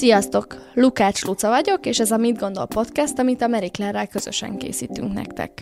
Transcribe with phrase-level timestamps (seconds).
[0.00, 0.56] Sziasztok!
[0.74, 5.12] Lukács Luca vagyok, és ez a Mit Gondol Podcast, amit a Mary Claire-rel közösen készítünk
[5.12, 5.60] nektek.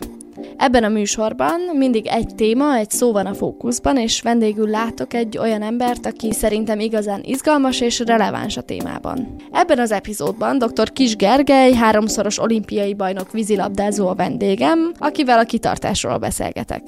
[0.57, 5.39] Ebben a műsorban mindig egy téma, egy szó van a fókuszban, és vendégül látok egy
[5.39, 9.35] olyan embert, aki szerintem igazán izgalmas és releváns a témában.
[9.53, 10.93] Ebben az epizódban dr.
[10.93, 16.83] Kis Gergely, háromszoros olimpiai bajnok vízilabdázó a vendégem, akivel a kitartásról beszélgetek.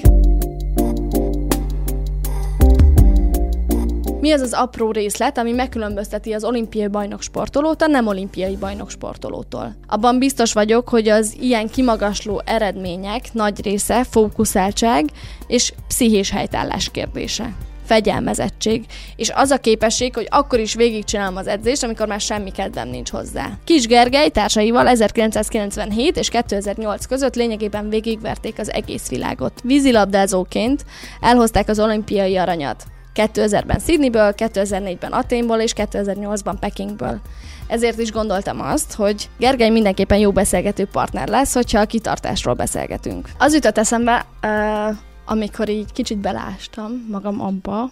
[4.21, 8.91] Mi az az apró részlet, ami megkülönbözteti az olimpiai bajnok sportolót a nem olimpiai bajnok
[8.91, 9.75] sportolótól?
[9.87, 15.05] Abban biztos vagyok, hogy az ilyen kimagasló eredmények nagy része fókuszáltság
[15.47, 18.85] és pszichés helytállás kérdése fegyelmezettség,
[19.17, 23.11] és az a képesség, hogy akkor is végigcsinálom az edzést, amikor már semmi kedvem nincs
[23.11, 23.51] hozzá.
[23.65, 29.61] Kis Gergely társaival 1997 és 2008 között lényegében végigverték az egész világot.
[29.63, 30.85] Vízilabdázóként
[31.21, 32.85] elhozták az olimpiai aranyat.
[33.15, 37.21] 2000-ben Sydneyből, 2004-ben Aténból és 2008-ban Pekingből.
[37.67, 43.29] Ezért is gondoltam azt, hogy Gergely mindenképpen jó beszélgető partner lesz, hogyha a kitartásról beszélgetünk.
[43.39, 47.91] Az jutott eszembe, uh, amikor így kicsit belástam magam abba,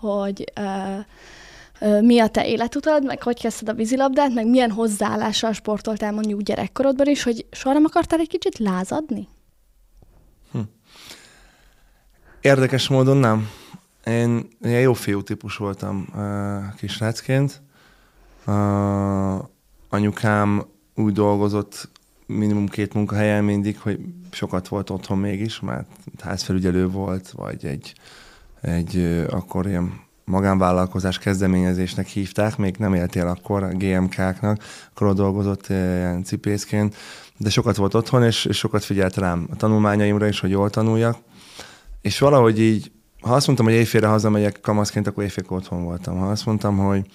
[0.00, 1.04] hogy uh,
[2.00, 7.06] mi a te életutad, meg hogy kezdted a vízilabdát, meg milyen hozzáállással sportoltál mondjuk gyerekkorodban
[7.06, 9.28] is, hogy soha nem akartál egy kicsit lázadni?
[10.52, 10.58] Hm.
[12.40, 13.48] Érdekes módon nem.
[14.08, 17.62] Én ilyen jó fiú típus voltam uh, kisrácként.
[19.88, 21.88] Anyukám úgy dolgozott
[22.26, 24.00] minimum két munkahelyen mindig, hogy
[24.30, 25.88] sokat volt otthon mégis, mert
[26.20, 27.94] házfelügyelő volt, vagy egy,
[28.60, 35.68] egy uh, akkor ilyen magánvállalkozás kezdeményezésnek hívták, még nem éltél akkor a GMK-knak, akkor dolgozott
[35.68, 36.96] ilyen cipészként,
[37.36, 41.16] de sokat volt otthon, és, és sokat figyelt rám a tanulmányaimra is, hogy jól tanuljak.
[42.00, 46.18] És valahogy így ha azt mondtam, hogy éjfélre hazamegyek kamaszként, akkor éjfél otthon voltam.
[46.18, 47.06] Ha azt mondtam, hogy,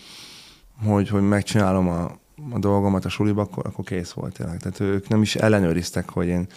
[0.86, 2.04] hogy, hogy megcsinálom a,
[2.52, 4.60] a dolgomat a suliba, akkor, akkor kész volt tényleg.
[4.60, 6.48] Tehát ők nem is ellenőriztek, hogy én,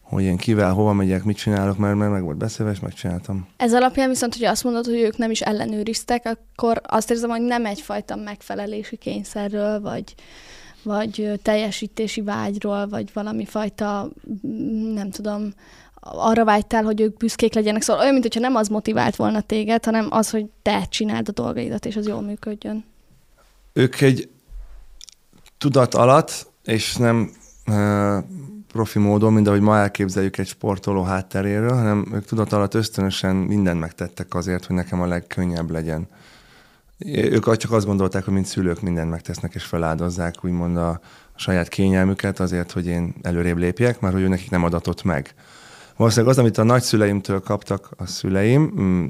[0.00, 3.46] hogy én kivel, hova megyek, mit csinálok, mert, mert meg volt beszélve, és megcsináltam.
[3.56, 7.42] Ez alapján viszont, hogy azt mondod, hogy ők nem is ellenőriztek, akkor azt érzem, hogy
[7.42, 10.14] nem egyfajta megfelelési kényszerről, vagy,
[10.82, 14.08] vagy teljesítési vágyról, vagy valami fajta,
[14.94, 15.52] nem tudom,
[16.00, 17.82] arra vágytál, hogy ők büszkék legyenek.
[17.82, 21.86] Szóval olyan, mintha nem az motivált volna téged, hanem az, hogy te csináld a dolgaidat,
[21.86, 22.84] és az jól működjön.
[23.72, 24.28] Ők egy
[25.58, 27.30] tudat alatt, és nem
[27.66, 28.18] uh,
[28.72, 33.80] profi módon, mint ahogy ma elképzeljük egy sportoló hátteréről, hanem ők tudat alatt ösztönösen mindent
[33.80, 36.08] megtettek azért, hogy nekem a legkönnyebb legyen.
[37.08, 40.88] Ők csak azt gondolták, hogy mint szülők mindent megtesznek és feláldozzák úgymond a,
[41.32, 45.34] a saját kényelmüket azért, hogy én előrébb lépjek, mert hogy ő nekik nem adatott meg.
[45.96, 49.06] Valószínűleg az, amit a nagyszüleimtől kaptak a szüleim, mm,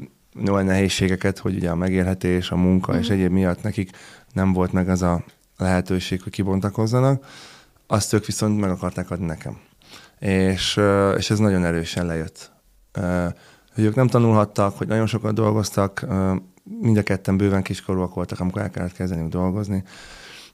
[0.51, 2.99] olyan nehézségeket, hogy ugye a megélhetés, a munka mm.
[2.99, 3.15] és mhm.
[3.15, 3.91] egyéb miatt nekik
[4.33, 5.25] nem volt meg az a
[5.59, 7.27] lehetőség, hogy kibontakozzanak,
[7.87, 9.59] azt ők viszont meg akarták adni nekem.
[10.19, 10.81] És,
[11.17, 12.53] és ez nagyon erősen lejött.
[13.75, 16.07] Hogy ők nem tanulhattak, hogy nagyon sokat dolgoztak,
[16.81, 19.83] mind a ketten bőven kiskorúak voltak, amikor el kellett kezdeni dolgozni.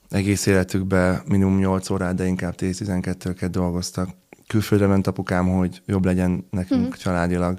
[0.09, 4.09] Egész életükben minimum 8 órát, de inkább 10-12-ket dolgoztak
[4.53, 6.99] külföldre ment apukám, hogy jobb legyen nekünk mm.
[6.99, 7.59] családilag,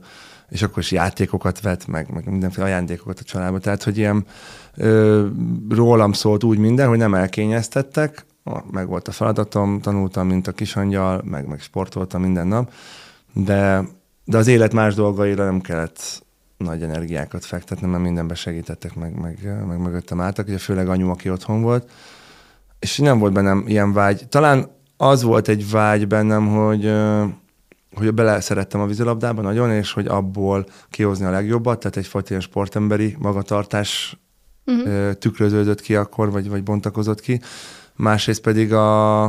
[0.50, 3.59] és akkor is játékokat vett, meg, meg mindenféle ajándékokat a családba.
[3.59, 4.26] Tehát, hogy ilyen
[4.76, 5.28] ö,
[5.70, 8.26] rólam szólt úgy minden, hogy nem elkényeztettek,
[8.72, 12.72] meg volt a feladatom, tanultam, mint a kisangyal, meg, meg sportoltam minden nap,
[13.34, 13.84] de,
[14.26, 16.26] de az élet más dolgaira nem kellett
[16.58, 21.30] nagy energiákat fektetni, mert mindenbe segítettek, meg, meg, meg mögöttem álltak, ugye főleg anyu, aki
[21.30, 21.90] otthon volt,
[22.80, 24.28] és nem volt bennem ilyen vágy.
[24.30, 26.94] Talán az volt egy vágy bennem, hogy
[27.96, 32.41] hogy bele szerettem a vízilabdába nagyon, és hogy abból kihozni a legjobbat, tehát egyfajta ilyen
[32.41, 34.18] sportemberi magatartás
[34.66, 35.14] uh-huh.
[35.14, 37.41] tükröződött ki akkor, vagy, vagy bontakozott ki.
[37.96, 39.24] Másrészt pedig a,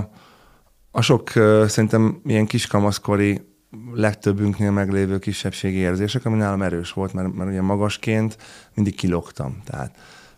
[0.90, 1.30] a sok
[1.66, 3.40] szerintem ilyen kiskamaszkori
[3.92, 8.36] legtöbbünknél meglévő kisebbségi érzések, ami nálam erős volt, mert, mert ugye magasként
[8.74, 9.62] mindig kilogtam.
[9.64, 9.96] Tehát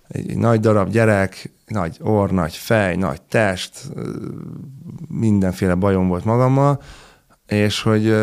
[0.08, 3.80] egy nagy darab gyerek, nagy orr, nagy fej, nagy test,
[5.08, 6.80] mindenféle bajom volt magammal,
[7.47, 8.14] és hogy,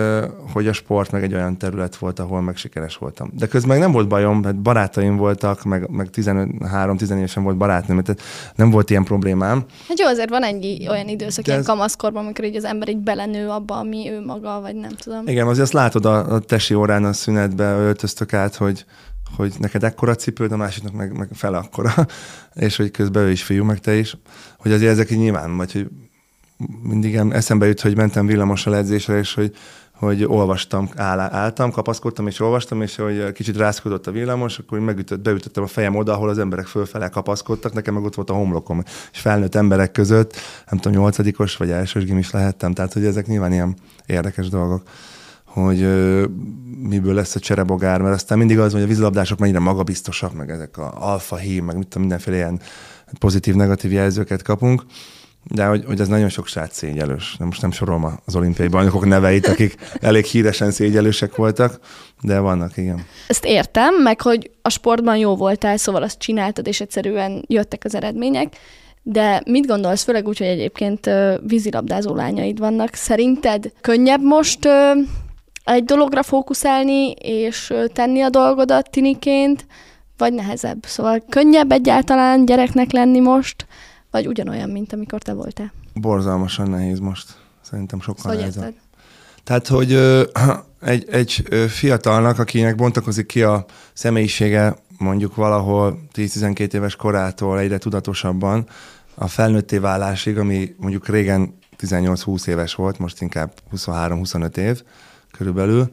[0.54, 3.32] hogy a sport meg egy olyan terület volt, ahol meg sikeres voltam.
[3.34, 8.04] De közben meg nem volt bajom, mert barátaim voltak, meg, meg 13-14 évesen volt barátnőm,
[8.04, 8.22] tehát
[8.56, 9.66] nem volt ilyen problémám.
[9.88, 11.66] Hát jó, azért van egy olyan időszak, ilyen ez...
[11.66, 15.28] kamaszkorban, amikor így az ember így belenő abba, ami ő maga, vagy nem tudom.
[15.28, 18.86] Igen, azért azt látod a, a tesi órán a szünetbe, öltöztök át, hogy,
[19.36, 21.94] hogy neked ekkora cipőd, a másiknak meg, meg fel akkora,
[22.54, 24.18] és hogy közben ő is fiú, meg te is,
[24.58, 25.88] hogy azért ezek így nyilván, vagy hogy
[26.82, 29.56] mindig eszembe jut, hogy mentem villamossal edzésre, és hogy,
[29.92, 35.20] hogy olvastam, áll, álltam, kapaszkodtam és olvastam, és hogy kicsit rászkodott a villamos, akkor megütött,
[35.20, 38.84] beütöttem a fejem oda, ahol az emberek fölfele kapaszkodtak, nekem meg ott volt a homlokom,
[39.12, 40.36] és felnőtt emberek között,
[40.70, 43.76] nem tudom, nyolcadikos vagy elsős is lehettem, tehát hogy ezek nyilván ilyen
[44.06, 44.84] érdekes dolgok
[45.54, 45.80] hogy
[46.90, 50.78] miből lesz a cserebogár, mert aztán mindig az, hogy a vízilabdások mennyire magabiztosak, meg ezek
[50.78, 52.60] a alfa hím, meg mit tudom, mindenféle ilyen
[53.20, 54.84] pozitív-negatív jelzőket kapunk,
[55.44, 57.36] de hogy, hogy ez nagyon sok srác szégyelős.
[57.40, 61.80] De most nem sorolom az olimpiai bajnokok neveit, akik elég híresen szégyelősek voltak,
[62.22, 63.06] de vannak, igen.
[63.28, 67.96] Ezt értem, meg hogy a sportban jó voltál, szóval azt csináltad, és egyszerűen jöttek az
[67.96, 68.56] eredmények,
[69.04, 71.10] de mit gondolsz, főleg úgy, hogy egyébként
[71.48, 74.68] vízilabdázó lányaid vannak, szerinted könnyebb most
[75.64, 79.66] egy dologra fókuszálni, és tenni a dolgodat tiniként,
[80.18, 80.86] vagy nehezebb?
[80.86, 83.68] Szóval könnyebb egyáltalán gyereknek lenni most,
[84.12, 85.72] vagy ugyanolyan, mint amikor te voltál?
[85.94, 87.28] Borzalmasan nehéz most.
[87.62, 88.74] Szerintem sokkal szóval nehezebb.
[89.44, 90.24] Tehát, hogy ö,
[90.82, 91.32] egy, egy
[91.68, 98.68] fiatalnak, akinek bontakozik ki a személyisége mondjuk valahol 10-12 éves korától egyre tudatosabban
[99.16, 104.84] a felnőtté válásig, ami mondjuk régen 18-20 éves volt, most inkább 23-25 év
[105.38, 105.90] körülbelül,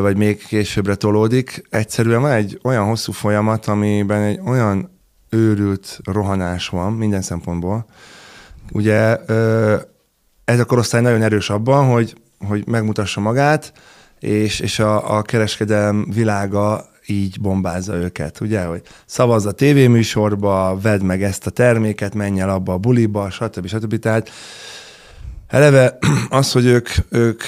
[0.00, 1.66] vagy még későbbre tolódik.
[1.70, 4.90] Egyszerűen van egy olyan hosszú folyamat, amiben egy olyan
[5.28, 7.86] őrült rohanás van minden szempontból.
[8.72, 9.16] Ugye
[10.44, 12.14] ez a korosztály nagyon erős abban, hogy,
[12.46, 13.72] hogy megmutassa magát,
[14.18, 21.02] és, és a, a kereskedelem világa így bombázza őket, ugye, hogy szavazz a tévéműsorba, vedd
[21.02, 23.66] meg ezt a terméket, menj el abba a buliba, stb.
[23.66, 23.98] stb.
[23.98, 24.30] Tehát
[25.48, 27.42] eleve az, hogy ők, ők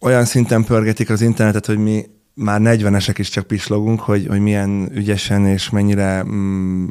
[0.00, 4.90] olyan szinten pörgetik az internetet, hogy mi már 40-esek is csak pislogunk, hogy, hogy milyen
[4.94, 6.88] ügyesen és mennyire, mm,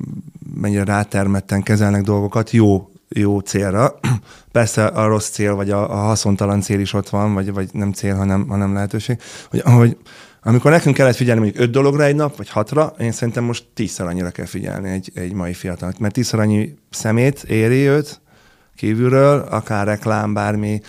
[0.56, 4.00] mennyire rátermetten kezelnek dolgokat jó, jó célra.
[4.52, 7.92] Persze a rossz cél, vagy a, a haszontalan cél is ott van, vagy, vagy nem
[7.92, 9.18] cél, hanem, hanem lehetőség.
[9.50, 9.98] Hogy, hogy
[10.44, 14.08] amikor nekünk kellett figyelni mondjuk öt dologra egy nap, vagy hatra, én szerintem most tízszer
[14.08, 15.94] annyira kell figyelni egy, egy mai fiatal.
[16.00, 18.22] Mert tízszer annyi szemét éri őt
[18.76, 20.82] kívülről, akár reklám bármi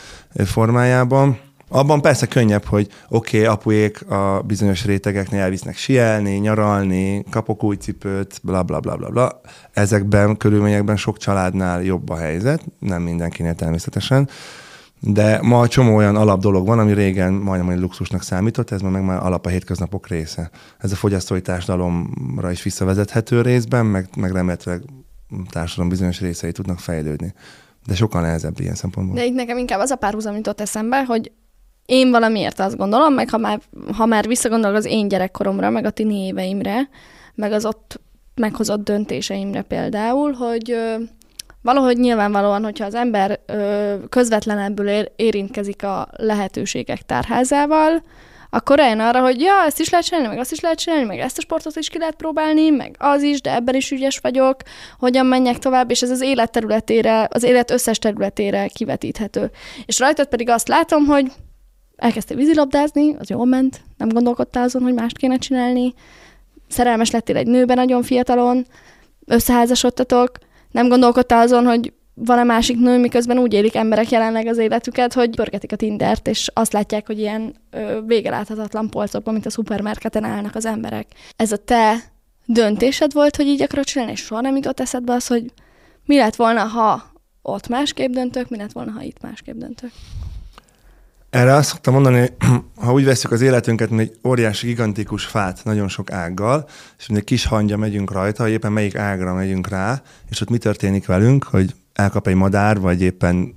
[0.44, 1.38] formájában,
[1.70, 7.76] abban persze könnyebb, hogy oké, okay, apuék a bizonyos rétegeknél elvisznek sielni, nyaralni, kapok új
[7.76, 9.40] cipőt, bla bla bla bla bla.
[9.72, 14.28] Ezekben körülményekben sok családnál jobb a helyzet, nem mindenkinél természetesen.
[15.00, 18.88] De ma csomó olyan alap dolog van, ami régen majdnem egy luxusnak számított, ez ma
[18.88, 20.50] meg már alap a hétköznapok része.
[20.78, 24.82] Ez a fogyasztói társadalomra is visszavezethető részben, meg, meg remélhetőleg
[25.50, 27.34] társadalom bizonyos részei tudnak fejlődni.
[27.86, 29.16] De sokkal nehezebb ilyen szempontból.
[29.16, 31.32] De itt nekem inkább az a párhuzam jutott eszembe, hogy
[31.90, 33.60] én valamiért azt gondolom, meg ha már,
[33.96, 36.88] ha már visszagondolok az én gyerekkoromra, meg a tini éveimre,
[37.34, 38.00] meg az ott
[38.34, 40.94] meghozott döntéseimre például, hogy ö,
[41.62, 48.02] valahogy nyilvánvalóan, hogyha az ember ö, közvetlenebbül ér, érintkezik a lehetőségek tárházával,
[48.50, 51.18] akkor eljön arra, hogy ja, ezt is lehet csinálni, meg azt is lehet csinálni, meg
[51.18, 54.56] ezt a sportot is ki lehet próbálni, meg az is, de ebben is ügyes vagyok,
[54.98, 59.50] hogyan menjek tovább, és ez az élet területére, az élet összes területére kivetíthető.
[59.86, 61.32] És rajtad pedig azt látom, hogy
[62.00, 65.94] elkezdtél vízilabdázni, az jól ment, nem gondolkodtál azon, hogy mást kéne csinálni,
[66.68, 68.66] szerelmes lettél egy nőben nagyon fiatalon,
[69.26, 70.30] összeházasodtatok,
[70.70, 75.34] nem gondolkodtál azon, hogy van-e másik nő, miközben úgy élik emberek jelenleg az életüket, hogy
[75.34, 80.24] pörgetik a Tindert, és azt látják, hogy ilyen ö, vége láthatatlan polcokban, mint a szupermarketen
[80.24, 81.06] állnak az emberek.
[81.36, 81.96] Ez a te
[82.46, 85.52] döntésed volt, hogy így akarod csinálni, és soha nem jutott eszedbe az, hogy
[86.04, 87.12] mi lett volna, ha
[87.42, 89.90] ott másképp döntök, mi lett volna, ha itt másképp döntök?
[91.30, 92.28] Erre azt szoktam mondani,
[92.84, 96.68] ha úgy veszük az életünket, mint egy óriási, gigantikus fát, nagyon sok ággal,
[96.98, 100.50] és mint egy kis hangya megyünk rajta, hogy éppen melyik ágra megyünk rá, és ott
[100.50, 103.54] mi történik velünk, hogy elkap egy madár, vagy éppen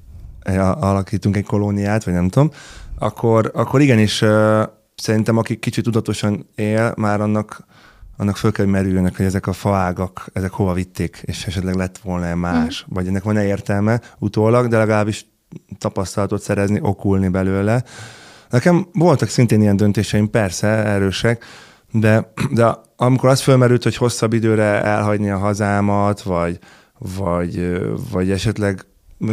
[0.80, 2.51] alakítunk egy kolóniát, vagy nem tudom,
[3.00, 4.63] akkor, akkor igenis uh,
[4.96, 7.65] szerintem aki kicsit tudatosan él, már annak
[8.18, 12.36] annak föl kell merülnek, hogy ezek a faágak, ezek hova vitték, és esetleg lett volna
[12.36, 12.94] más, mm.
[12.94, 15.25] vagy ennek van-e értelme utólag, de legalábbis
[15.77, 17.83] tapasztalatot szerezni, okulni belőle.
[18.50, 21.45] Nekem voltak szintén ilyen döntéseim, persze, erősek,
[21.91, 26.60] de, de amikor az fölmerült, hogy hosszabb időre elhagyni a hazámat, vagy,
[26.98, 27.81] vagy,
[28.12, 28.86] vagy esetleg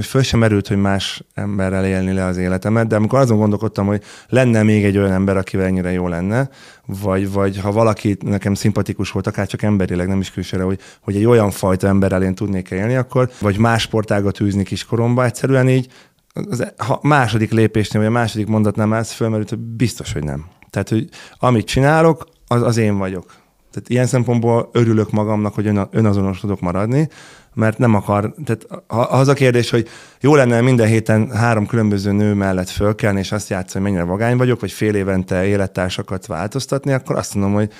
[0.02, 4.02] föl sem merült, hogy más emberrel élni le az életemet, de amikor azon gondolkodtam, hogy
[4.28, 6.48] lenne még egy olyan ember, akivel ennyire jó lenne,
[6.86, 11.16] vagy, vagy ha valaki nekem szimpatikus volt, akár csak emberileg, nem is külsőre, hogy, hogy
[11.16, 15.88] egy olyan fajta emberrel én tudnék élni, akkor, vagy más sportágat űzni kiskoromba, egyszerűen így
[16.32, 20.44] az, ha második lépésnél, vagy a második mondatnál ez fölmerült, hogy biztos, hogy nem.
[20.70, 21.08] Tehát, hogy
[21.38, 23.24] amit csinálok, az, az én vagyok.
[23.70, 27.08] Tehát ilyen szempontból örülök magamnak, hogy önazonos tudok maradni,
[27.54, 29.88] mert nem akar, tehát az a kérdés, hogy
[30.20, 34.36] jó lenne minden héten három különböző nő mellett fölkelni, és azt játszani, hogy mennyire vagány
[34.36, 37.70] vagyok, vagy fél évente élettársakat változtatni, akkor azt mondom, hogy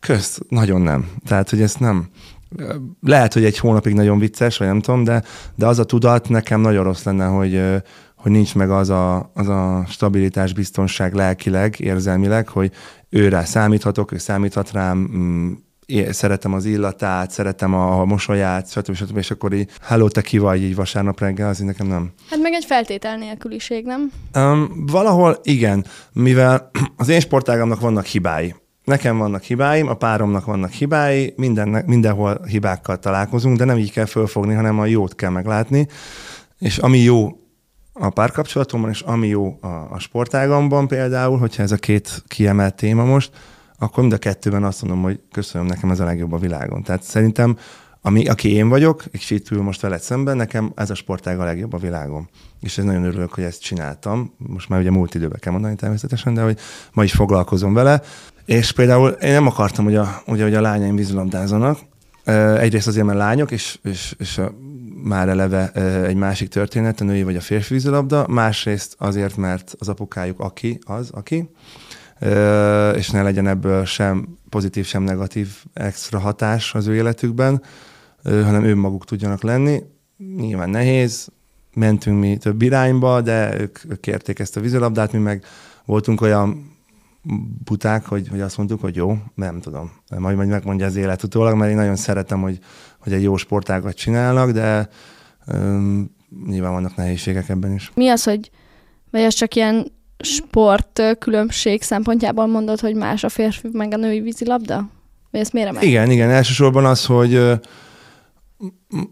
[0.00, 1.10] közt, nagyon nem.
[1.26, 2.08] Tehát, hogy ezt nem.
[3.00, 5.22] Lehet, hogy egy hónapig nagyon vicces, vagy nem tudom, de,
[5.54, 7.62] de az a tudat nekem nagyon rossz lenne, hogy,
[8.16, 12.72] hogy nincs meg az a, az a stabilitás, biztonság lelkileg, érzelmileg, hogy
[13.08, 15.52] őre számíthatok, ő számíthat rám, mm,
[16.10, 18.94] szeretem az illatát, szeretem a mosolyát, stb.
[18.94, 19.16] stb.
[19.16, 22.12] És akkor így, hello, te ki vagy így vasárnap reggel, az így nekem nem.
[22.30, 24.10] Hát meg egy feltétel nélküliség, nem?
[24.34, 28.54] Um, valahol igen, mivel az én sportágamnak vannak hibái.
[28.88, 34.04] Nekem vannak hibáim, a páromnak vannak hibái, minden, mindenhol hibákkal találkozunk, de nem így kell
[34.04, 35.88] fölfogni, hanem a jót kell meglátni.
[36.58, 37.28] És ami jó
[37.92, 43.04] a párkapcsolatomban, és ami jó a, a sportágamban például, hogyha ez a két kiemelt téma
[43.04, 43.30] most,
[43.78, 46.82] akkor mind a kettőben azt mondom, hogy köszönöm, nekem ez a legjobb a világon.
[46.82, 47.56] Tehát szerintem,
[48.08, 51.44] ami, aki én vagyok, és itt ül most veled szemben, nekem ez a sportág a
[51.44, 52.28] legjobb a világon.
[52.60, 54.32] És ez nagyon örülök, hogy ezt csináltam.
[54.36, 56.58] Most már ugye múlt időben kell mondani természetesen, de hogy
[56.92, 58.02] ma is foglalkozom vele.
[58.44, 61.78] És például én nem akartam, hogy a, ugye, hogy a lányaim vízilabdázzanak.
[62.58, 64.52] Egyrészt azért, mert lányok, és, és, és a,
[65.02, 65.70] már eleve
[66.04, 68.26] egy másik történet, a női vagy a férfi vízilabda.
[68.28, 71.50] Másrészt azért, mert az apukájuk aki, az, aki
[72.94, 77.62] és ne legyen ebből sem pozitív, sem negatív extra hatás az ő életükben,
[78.24, 79.82] hanem ő maguk tudjanak lenni.
[80.36, 81.28] Nyilván nehéz,
[81.74, 85.44] mentünk mi több irányba, de ők, ők kérték ezt a vízilabdát, mi meg
[85.84, 86.76] voltunk olyan
[87.64, 89.92] buták, hogy, hogy azt mondtuk, hogy jó, nem tudom.
[90.18, 92.58] Majd, majd megmondja az élet utólag, mert én nagyon szeretem, hogy,
[92.98, 94.88] hogy egy jó sportágat csinálnak, de
[95.46, 96.14] um,
[96.46, 97.90] nyilván vannak nehézségek ebben is.
[97.94, 98.50] Mi az, hogy
[99.10, 104.20] vagy ez csak ilyen sport különbség szempontjából mondod, hogy más a férfi meg a női
[104.20, 104.88] vízilabda?
[105.30, 106.30] Vagy ezt miért Igen, igen.
[106.30, 107.60] Elsősorban az, hogy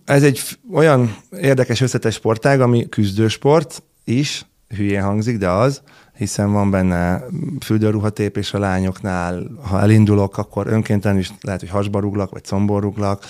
[0.04, 0.40] ez egy
[0.72, 5.82] olyan érdekes összetett sportág, ami küzdősport is, hülyén hangzik, de az,
[6.16, 7.22] hiszen van benne
[7.64, 13.24] fürdőruhatépés a lányoknál, ha elindulok, akkor önkénten is lehet, hogy hasba rúglak, vagy comborúglak,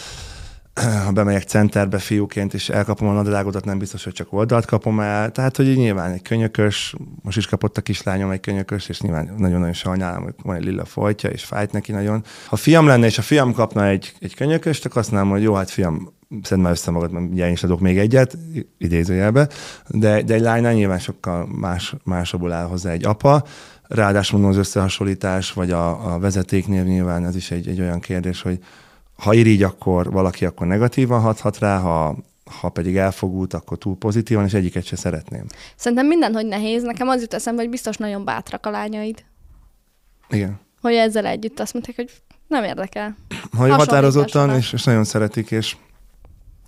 [1.05, 5.31] ha bemegyek centerbe fiúként, és elkapom a nadrágodat, nem biztos, hogy csak oldalt kapom el.
[5.31, 9.73] Tehát, hogy nyilván egy könyökös, most is kapott a kislányom egy könyökös, és nyilván nagyon-nagyon
[9.73, 12.25] sajnálom, hogy van egy lila folytja, és fájt neki nagyon.
[12.47, 15.55] Ha fiam lenne, és a fiam kapna egy, egy könyököst, akkor azt mondom, hogy jó,
[15.55, 18.39] hát fiam, szedd már össze magad, mert ugye is adok még egyet,
[18.79, 19.49] idézőjelbe,
[19.89, 23.45] de, de egy lánynál nyilván sokkal más, másabbul áll hozzá egy apa,
[23.89, 28.43] Ráadásul mondom az összehasonlítás, vagy a, a vezetéknél nyilván ez is egy, egy olyan kérdés,
[28.43, 28.59] hogy
[29.17, 32.17] ha irigy, akkor valaki akkor negatívan hathat rá, ha,
[32.61, 35.45] ha pedig elfogult, akkor túl pozitívan, és egyiket se szeretném.
[35.77, 36.83] Szerintem minden, hogy nehéz.
[36.83, 39.25] Nekem az jut eszembe, hogy biztos nagyon bátrak a lányaid.
[40.29, 40.61] Igen.
[40.81, 42.11] Hogy ezzel együtt azt mondták, hogy
[42.47, 43.17] nem érdekel.
[43.57, 45.77] Ha határozottan, és, és nagyon szeretik, és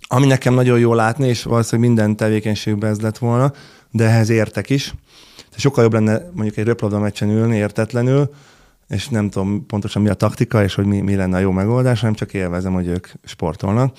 [0.07, 3.53] ami nekem nagyon jó látni, és valószínűleg minden tevékenységben ez lett volna,
[3.91, 4.93] de ehhez értek is.
[5.55, 8.33] Sokkal jobb lenne mondjuk egy röplabda meccsen ülni értetlenül,
[8.89, 11.99] és nem tudom pontosan mi a taktika, és hogy mi, mi lenne a jó megoldás,
[11.99, 13.97] hanem csak élvezem, hogy ők sportolnak.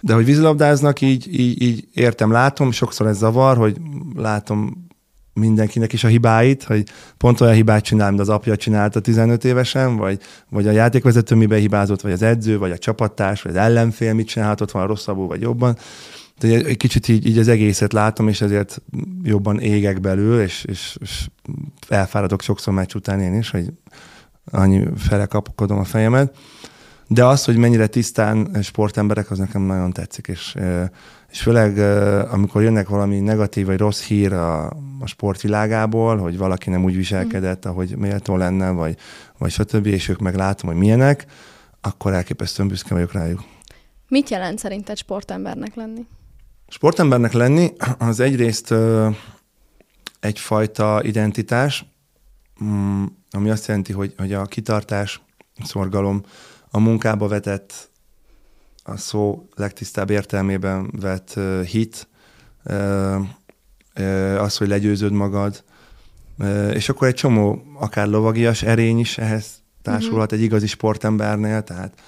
[0.00, 3.76] De hogy vízilabdáznak, így, így, így értem, látom, sokszor ez zavar, hogy
[4.14, 4.88] látom
[5.32, 6.84] mindenkinek is a hibáit, hogy
[7.16, 11.56] pont olyan hibát csinál, mint az apja csinálta 15 évesen, vagy, vagy a játékvezető mibe
[11.56, 15.40] hibázott, vagy az edző, vagy a csapattárs, vagy az ellenfél mit csinálhatott van rosszabbul, vagy
[15.40, 15.76] jobban.
[16.38, 18.82] De egy kicsit így, így az egészet látom, és ezért
[19.22, 21.26] jobban égek belül, és, és, és
[21.88, 23.72] elfáradok sokszor meccs után én is, hogy
[24.50, 26.36] annyi fele kapkodom a fejemet.
[27.06, 30.56] De az, hogy mennyire tisztán sportemberek, az nekem nagyon tetszik, és,
[31.30, 31.78] és főleg
[32.30, 34.66] amikor jönnek valami negatív vagy rossz hír a,
[35.00, 38.96] a sportvilágából, hogy valaki nem úgy viselkedett, ahogy méltó lenne, vagy,
[39.38, 41.26] vagy stb., és ők meg látom, hogy milyenek,
[41.80, 43.44] akkor elképesztően büszke vagyok rájuk.
[44.08, 46.06] Mit jelent szerinted sportembernek lenni?
[46.68, 48.74] Sportembernek lenni az egyrészt
[50.20, 51.84] egyfajta identitás,
[52.64, 55.20] mm, ami azt jelenti, hogy, hogy a kitartás,
[55.64, 56.22] szorgalom,
[56.70, 57.90] a munkába vetett,
[58.82, 62.08] a szó legtisztább értelmében vett uh, hit,
[62.64, 63.20] uh,
[63.98, 65.64] uh, az, hogy legyőződ magad,
[66.38, 69.46] uh, és akkor egy csomó, akár lovagias erény is ehhez
[69.82, 70.38] társulhat uh-huh.
[70.38, 72.00] egy igazi sportembernél, tehát,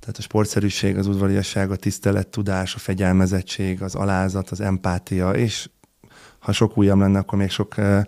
[0.00, 5.68] tehát a sportszerűség, az udvariasság, a tisztelet, tudás, a fegyelmezettség, az alázat, az empátia, és
[6.38, 8.04] ha sok ujjam lenne, akkor még sok uh,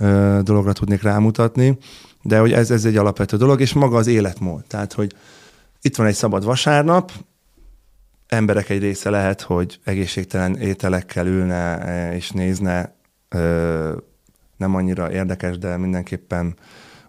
[0.00, 1.78] uh, dologra tudnék rámutatni.
[2.22, 4.64] De hogy ez, ez egy alapvető dolog, és maga az életmód.
[4.64, 5.14] Tehát, hogy
[5.80, 7.12] itt van egy szabad vasárnap,
[8.28, 12.94] emberek egy része lehet, hogy egészségtelen ételekkel ülne e, és nézne,
[14.56, 16.56] nem annyira érdekes, de mindenképpen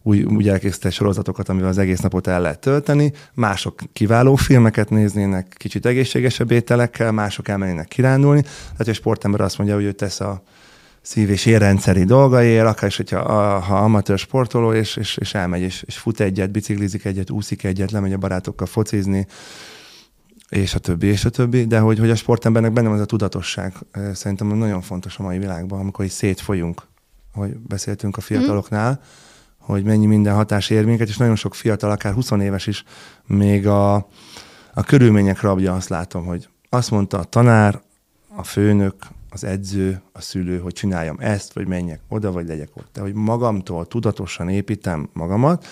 [0.01, 5.55] úgy, úgy elkészített sorozatokat, amivel az egész napot el lehet tölteni, mások kiváló filmeket néznének
[5.57, 8.41] kicsit egészségesebb ételekkel, mások elmennének kirándulni.
[8.41, 10.43] Tehát a sportember azt mondja, hogy ő tesz a
[11.03, 15.61] szív- és érrendszeri dolgaiért, akár is, hogyha a, ha amatőr sportoló, és, és, és elmegy,
[15.61, 19.27] és, és fut egyet, biciklizik egyet, úszik egyet, lemegy a barátokkal focizni,
[20.49, 23.05] és a többi, és a többi, de hogy, hogy a sportembernek benne van ez a
[23.05, 23.73] tudatosság.
[24.13, 26.81] Szerintem nagyon fontos a mai világban, amikor is szétfolyunk,
[27.33, 28.95] hogy beszéltünk a fiataloknál, mm.
[29.57, 32.83] hogy mennyi minden hatás ér minket, és nagyon sok fiatal, akár 20 éves is,
[33.25, 33.93] még a,
[34.73, 37.81] a körülmények rabja, azt látom, hogy azt mondta a tanár,
[38.35, 38.95] a főnök,
[39.33, 42.89] az edző, a szülő, hogy csináljam ezt, vagy menjek oda, vagy legyek ott.
[42.93, 45.65] De hogy magamtól tudatosan építem magamat,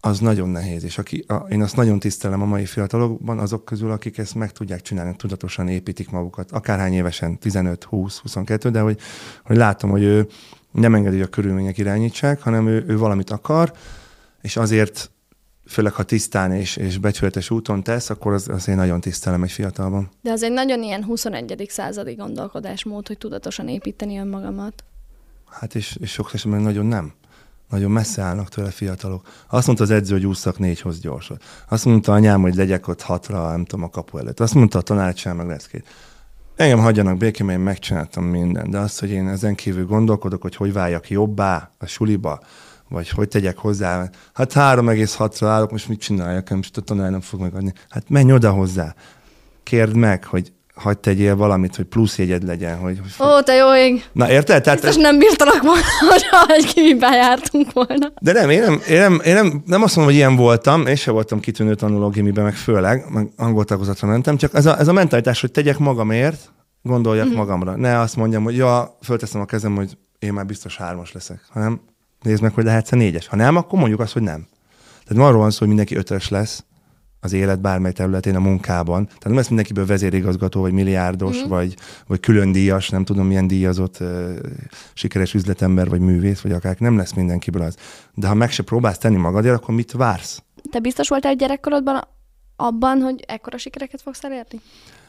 [0.00, 3.90] az nagyon nehéz, és aki, a, én azt nagyon tisztelem a mai fiatalokban, azok közül,
[3.90, 8.98] akik ezt meg tudják csinálni, tudatosan építik magukat, akárhány évesen, 15, 20, 22, de hogy,
[9.44, 10.26] hogy látom, hogy ő
[10.70, 13.72] nem engedi, hogy a körülmények irányítsák, hanem ő, ő valamit akar,
[14.40, 15.10] és azért,
[15.66, 19.52] főleg ha tisztán és, és becsületes úton tesz, akkor az, az én nagyon tisztelem egy
[19.52, 20.10] fiatalban.
[20.22, 21.66] De az egy nagyon ilyen 21.
[21.68, 24.84] századi gondolkodásmód, hogy tudatosan építeni önmagamat.
[25.50, 27.12] Hát és, és sok esetben nagyon nem
[27.74, 29.26] nagyon messze állnak tőle fiatalok.
[29.48, 31.38] Azt mondta az edző, hogy ússzak négyhoz gyorsan.
[31.68, 34.40] Azt mondta anyám, hogy legyek ott hatra, nem tudom, a kapu előtt.
[34.40, 35.86] Azt mondta a tanácsán, meg lesz két.
[36.56, 40.56] Engem hagyjanak békén, mert én megcsináltam mindent, de azt, hogy én ezen kívül gondolkodok, hogy
[40.56, 42.40] hogy váljak jobbá a suliba,
[42.88, 44.10] vagy hogy tegyek hozzá.
[44.32, 47.72] Hát 3,6-ra állok, most mit csináljak, most a tanár nem fog megadni.
[47.88, 48.94] Hát menj oda hozzá.
[49.62, 52.78] Kérd meg, hogy hagyd tegyél valamit, hogy plusz jegyed legyen.
[52.78, 54.04] Hogy, hogy Ó, te jó ég!
[54.12, 54.62] Na érted?
[54.62, 58.12] Tehát, Biztos nem bírtalak volna, egy kivibá jártunk volna.
[58.20, 60.96] De nem, én nem, én nem, én nem, nem azt mondom, hogy ilyen voltam, én
[60.96, 64.88] sem voltam kitűnő tanuló gimiben, meg főleg, meg angol tagozatra mentem, csak ez a, ez
[64.88, 67.36] a mentalitás, hogy tegyek magamért, gondoljak mm-hmm.
[67.36, 67.76] magamra.
[67.76, 71.80] Ne azt mondjam, hogy ja, fölteszem a kezem, hogy én már biztos hármas leszek, hanem
[72.24, 73.26] nézd meg, hogy lehetsz négyes.
[73.26, 74.46] Ha nem, akkor mondjuk azt, hogy nem.
[75.04, 76.64] Tehát arról van szó, hogy mindenki ötös lesz,
[77.24, 79.06] az élet bármely területén, a munkában.
[79.06, 81.48] Tehát nem lesz mindenkiből vezérigazgató, vagy milliárdos, mm-hmm.
[81.48, 81.76] vagy,
[82.06, 84.36] vagy külön díjas, nem tudom milyen díjazott uh,
[84.94, 87.76] sikeres üzletember, vagy művész, vagy akár nem lesz mindenkiből az.
[88.14, 90.42] De ha meg se próbálsz tenni magadért, akkor mit vársz?
[90.70, 92.00] Te biztos voltál gyerekkorodban
[92.56, 94.60] abban, hogy ekkora sikereket fogsz elérni?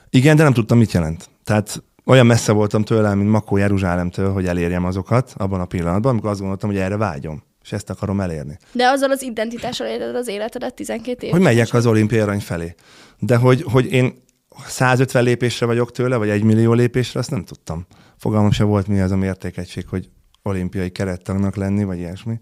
[0.10, 1.30] Igen, de nem tudtam, mit jelent.
[1.44, 6.30] Tehát olyan messze voltam tőlem, mint Makó Jeruzsálemtől, hogy elérjem azokat abban a pillanatban, amikor
[6.30, 8.58] azt gondoltam, hogy erre vágyom és ezt akarom elérni.
[8.72, 11.32] De azzal az identitással éled az életedet 12 év.
[11.32, 12.76] Hogy megyek az olimpiai arany felé.
[13.20, 14.24] De hogy, hogy én
[14.68, 17.86] 150 lépésre vagyok tőle, vagy egy millió lépésre, azt nem tudtam.
[18.18, 20.10] Fogalmam se volt, mi az a mértékegység, hogy
[20.44, 22.40] olimpiai kerettagnak lenni, vagy ilyesmi.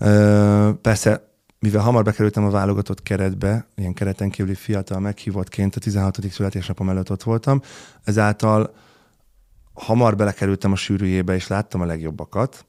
[0.00, 1.33] Ö, persze,
[1.64, 6.30] mivel hamar bekerültem a válogatott keretbe, ilyen kereten kívüli fiatal meghívottként a 16.
[6.30, 7.60] születésnapom előtt ott voltam,
[8.02, 8.74] ezáltal
[9.72, 12.64] hamar belekerültem a sűrűjébe, és láttam a legjobbakat,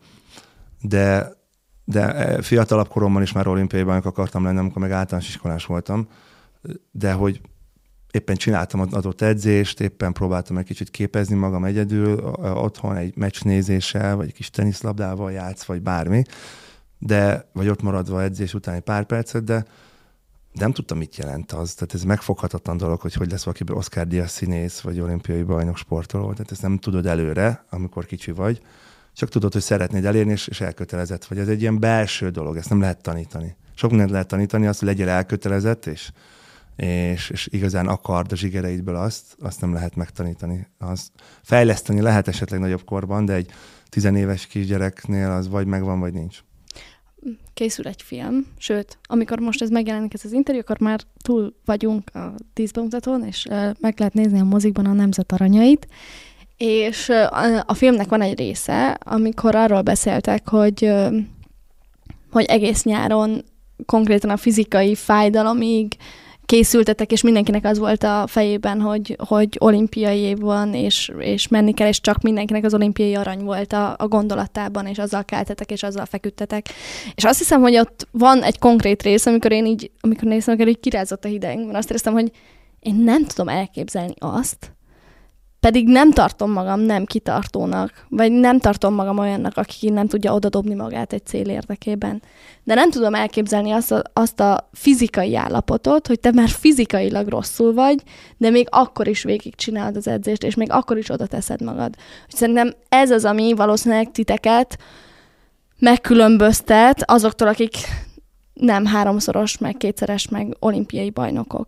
[0.82, 1.34] de
[1.88, 6.08] de e, fiatalabb koromban is már olimpiai bajnok akartam lenni, amikor meg általános iskolás voltam,
[6.92, 7.42] de hogy
[8.12, 14.16] éppen csináltam adott edzést, éppen próbáltam egy kicsit képezni magam egyedül, otthon egy meccs nézéssel,
[14.16, 16.24] vagy egy kis teniszlabdával játsz, vagy bármi,
[17.00, 19.66] de, vagy ott maradva edzés után egy pár percet, de
[20.54, 21.74] nem tudtam, mit jelent az.
[21.74, 26.32] Tehát ez megfoghatatlan dolog, hogy hogy lesz valakiből Oscar Díaz színész, vagy olimpiai bajnok sportoló.
[26.32, 28.62] Tehát ezt nem tudod előre, amikor kicsi vagy
[29.16, 31.38] csak tudod, hogy szeretnéd elérni, és, és elkötelezett vagy.
[31.38, 33.56] Ez egy ilyen belső dolog, ezt nem lehet tanítani.
[33.76, 36.12] Sok mindent lehet tanítani, azt, hogy legyél elkötelezett, és,
[36.76, 40.68] és, és igazán akard a zsigereidből azt, azt nem lehet megtanítani.
[40.78, 43.52] Az fejleszteni lehet esetleg nagyobb korban, de egy
[43.90, 46.40] tizenéves kisgyereknél az vagy megvan, vagy nincs.
[47.54, 52.16] Készül egy film, sőt, amikor most ez megjelenik ez az interjú, akkor már túl vagyunk
[52.16, 53.48] a tízbemutatón, és
[53.80, 55.88] meg lehet nézni a mozikban a Nemzet aranyait,
[56.58, 57.10] és
[57.66, 60.92] a filmnek van egy része, amikor arról beszéltek, hogy,
[62.32, 63.44] hogy egész nyáron
[63.86, 65.98] konkrétan a fizikai fájdalomig
[66.46, 71.74] készültetek, és mindenkinek az volt a fejében, hogy, hogy olimpiai év van, és, és menni
[71.74, 75.84] kell, és csak mindenkinek az olimpiai arany volt a, a gondolatában, és azzal keltetek, és
[75.84, 76.66] azzal feküdtetek.
[77.16, 80.68] És azt hiszem, hogy ott van egy konkrét rész, amikor én így, amikor néztem, akkor
[80.68, 82.32] így kirázott a hideg, mert azt éreztem, hogy
[82.80, 84.75] én nem tudom elképzelni azt,
[85.66, 90.74] pedig nem tartom magam nem kitartónak, vagy nem tartom magam olyannak, aki nem tudja odadobni
[90.74, 92.22] magát egy cél érdekében.
[92.64, 97.74] De nem tudom elképzelni azt a, azt a fizikai állapotot, hogy te már fizikailag rosszul
[97.74, 98.04] vagy,
[98.38, 101.96] de még akkor is végig csinálod az edzést, és még akkor is oda teszed magad.
[102.28, 104.78] Szerintem ez az, ami valószínűleg titeket
[105.80, 107.76] megkülönböztet azoktól, akik
[108.54, 111.68] nem háromszoros, meg kétszeres, meg olimpiai bajnokok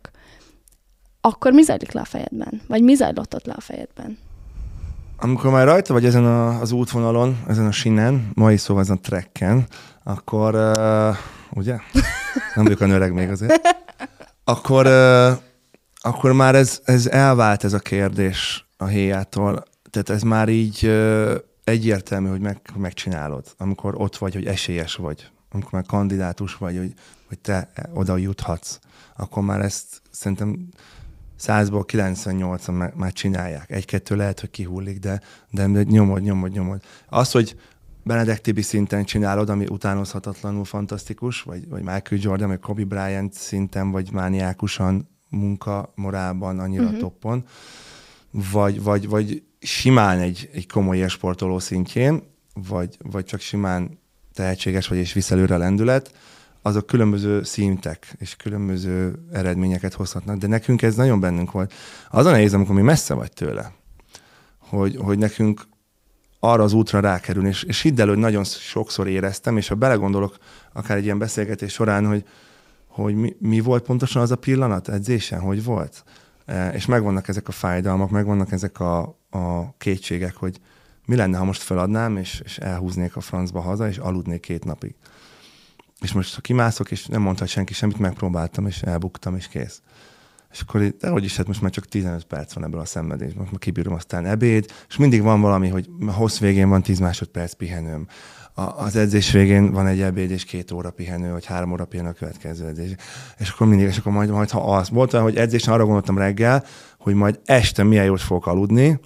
[1.28, 2.62] akkor mi zajlik le a fejedben?
[2.68, 4.18] Vagy mi zajlott ott le a fejedben?
[5.20, 9.00] Amikor már rajta vagy ezen a, az útvonalon, ezen a sinen, mai szóval ezen a
[9.00, 9.68] trekken,
[10.04, 11.16] akkor, uh,
[11.54, 11.78] ugye?
[12.56, 13.62] Nem vagyok a öreg még azért.
[14.44, 15.38] Akkor, uh,
[15.96, 19.64] akkor már ez, ez elvált ez a kérdés a héjától.
[19.90, 25.30] Tehát ez már így uh, egyértelmű, hogy meg, megcsinálod, amikor ott vagy, hogy esélyes vagy,
[25.52, 26.94] amikor már kandidátus vagy, hogy,
[27.28, 28.80] hogy te oda juthatsz,
[29.16, 30.70] akkor már ezt szerintem
[31.40, 33.72] 100-ból 98-an már csinálják.
[33.72, 35.22] Egy-kettő lehet, hogy kihullik, de,
[35.52, 36.82] de nyomod, nyomod, nyomod.
[37.10, 37.56] Az, hogy
[38.04, 43.92] Benedek Tibi szinten csinálod, ami utánozhatatlanul fantasztikus, vagy, vagy Michael Jordan, vagy Kobe Bryant szinten,
[43.92, 47.00] vagy mániákusan munka morálban annyira uh-huh.
[47.00, 47.46] toppon,
[48.32, 52.24] vagy, vagy, vagy simán egy, egy komoly sportoló szintjén,
[52.54, 54.00] vagy, vagy csak simán
[54.34, 56.12] tehetséges vagy és visz előre a lendület,
[56.62, 61.74] azok különböző szintek és különböző eredményeket hozhatnak, de nekünk ez nagyon bennünk volt.
[62.10, 63.72] Az a nehéz, amikor mi messze vagy tőle,
[64.60, 65.68] hogy, hogy nekünk
[66.40, 70.38] arra az útra rákerülni, és, és hidd el, hogy nagyon sokszor éreztem, és ha belegondolok
[70.74, 72.26] akár egy ilyen beszélgetés során, hogy,
[72.88, 76.04] hogy mi, mi volt pontosan az a pillanat edzésen, hogy volt,
[76.46, 80.60] e, és megvannak ezek a fájdalmak, megvannak ezek a, a kétségek, hogy
[81.06, 84.96] mi lenne, ha most feladnám, és, és elhúznék a francba haza, és aludnék két napig.
[86.02, 89.82] És most, ha kimászok, és nem mondhat senki semmit, megpróbáltam, és elbuktam, és kész.
[90.52, 93.40] És akkor itt, hogy is, hát most már csak 15 perc van ebből a szenvedésből,
[93.40, 97.00] most már kibírom aztán ebéd, és mindig van valami, hogy a hossz végén van 10
[97.00, 98.08] másodperc pihenőm.
[98.54, 102.10] A, az edzés végén van egy ebéd és két óra pihenő, vagy három óra pihenő
[102.10, 102.96] a következő edzés.
[103.38, 104.90] És akkor mindig, és akkor majd, majd ha az.
[104.90, 106.64] Volt hogy edzésen arra gondoltam reggel,
[107.00, 109.00] hogy majd este milyen jót fogok aludni,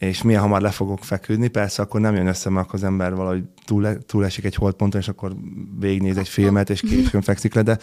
[0.00, 3.44] és milyen hamar le fogok feküdni, persze akkor nem jön össze, mert az ember valahogy
[3.64, 5.32] túl, túl esik egy holdponton, és akkor
[5.78, 7.78] végignéz egy filmet, és két fekszik le, de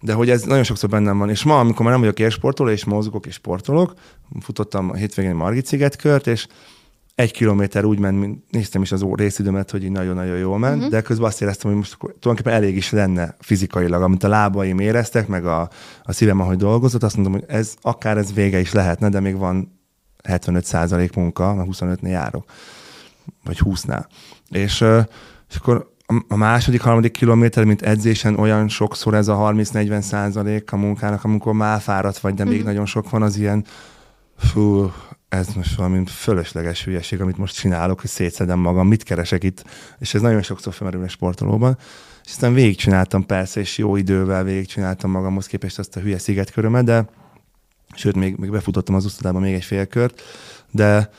[0.00, 1.30] de hogy ez nagyon sokszor bennem van.
[1.30, 3.94] És ma, amikor már nem vagyok élsportoló, és mozgok és sportolok,
[4.40, 6.46] futottam a hétvégén Margit szigetkört, és
[7.14, 10.90] egy kilométer úgy ment, mint néztem is az részidőmet, hogy így nagyon-nagyon jól ment, uh-huh.
[10.90, 15.26] de közben azt éreztem, hogy most tulajdonképpen elég is lenne fizikailag, amit a lábaim éreztek,
[15.26, 15.68] meg a,
[16.02, 19.36] a szívem, ahogy dolgozott, azt mondom, hogy ez akár ez vége is lehetne, de még
[19.36, 19.73] van
[20.28, 22.50] 75 százalék munka, mert 25-nél járok,
[23.44, 24.04] vagy 20-nál.
[24.50, 24.84] És,
[25.48, 25.92] és akkor
[26.28, 31.52] a második, harmadik kilométer, mint edzésen olyan sokszor ez a 30-40 százalék a munkának, amikor
[31.52, 32.64] már fáradt vagy, de még mm.
[32.64, 33.64] nagyon sok van az ilyen,
[34.36, 34.92] fú,
[35.28, 39.64] ez most valami fölösleges hülyeség, amit most csinálok, hogy szétszedem magam, mit keresek itt,
[39.98, 41.78] és ez nagyon sokszor felmerül a sportolóban.
[42.24, 47.08] És aztán végigcsináltam persze, és jó idővel végigcsináltam magamhoz képest azt a hülye szigetkörömet, de
[47.94, 50.22] sőt, még, még befutottam az usztodában még egy félkört,
[50.70, 51.10] de,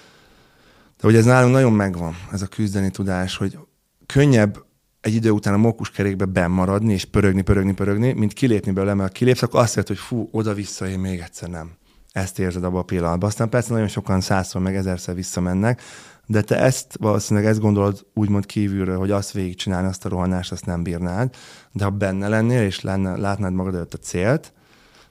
[0.97, 3.57] de hogy ez nálunk nagyon megvan, ez a küzdeni tudás, hogy
[4.05, 4.63] könnyebb
[5.01, 9.41] egy idő után a mókuskerékbe bemaradni, és pörögni, pörögni, pörögni, mint kilépni belőle, mert kilépsz,
[9.41, 11.71] akkor azt jelenti, hogy fú, oda-vissza, én még egyszer nem.
[12.11, 13.29] Ezt érzed abban a pillanatban.
[13.29, 15.81] Aztán persze nagyon sokan százszor, meg ezerszer visszamennek,
[16.25, 20.65] de te ezt valószínűleg ezt gondolod úgymond kívülről, hogy azt végigcsinálni, azt a rohanást, azt
[20.65, 21.35] nem bírnád,
[21.71, 24.53] de ha benne lennél, és lenne, látnád magad előtt a célt,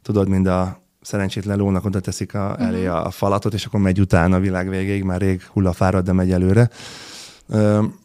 [0.03, 2.95] tudod, mind a szerencsétlen lónak oda teszik a, elé mhm.
[2.95, 6.71] a falatot, és akkor megy utána a világ végéig, már rég hullafárad, de megy előre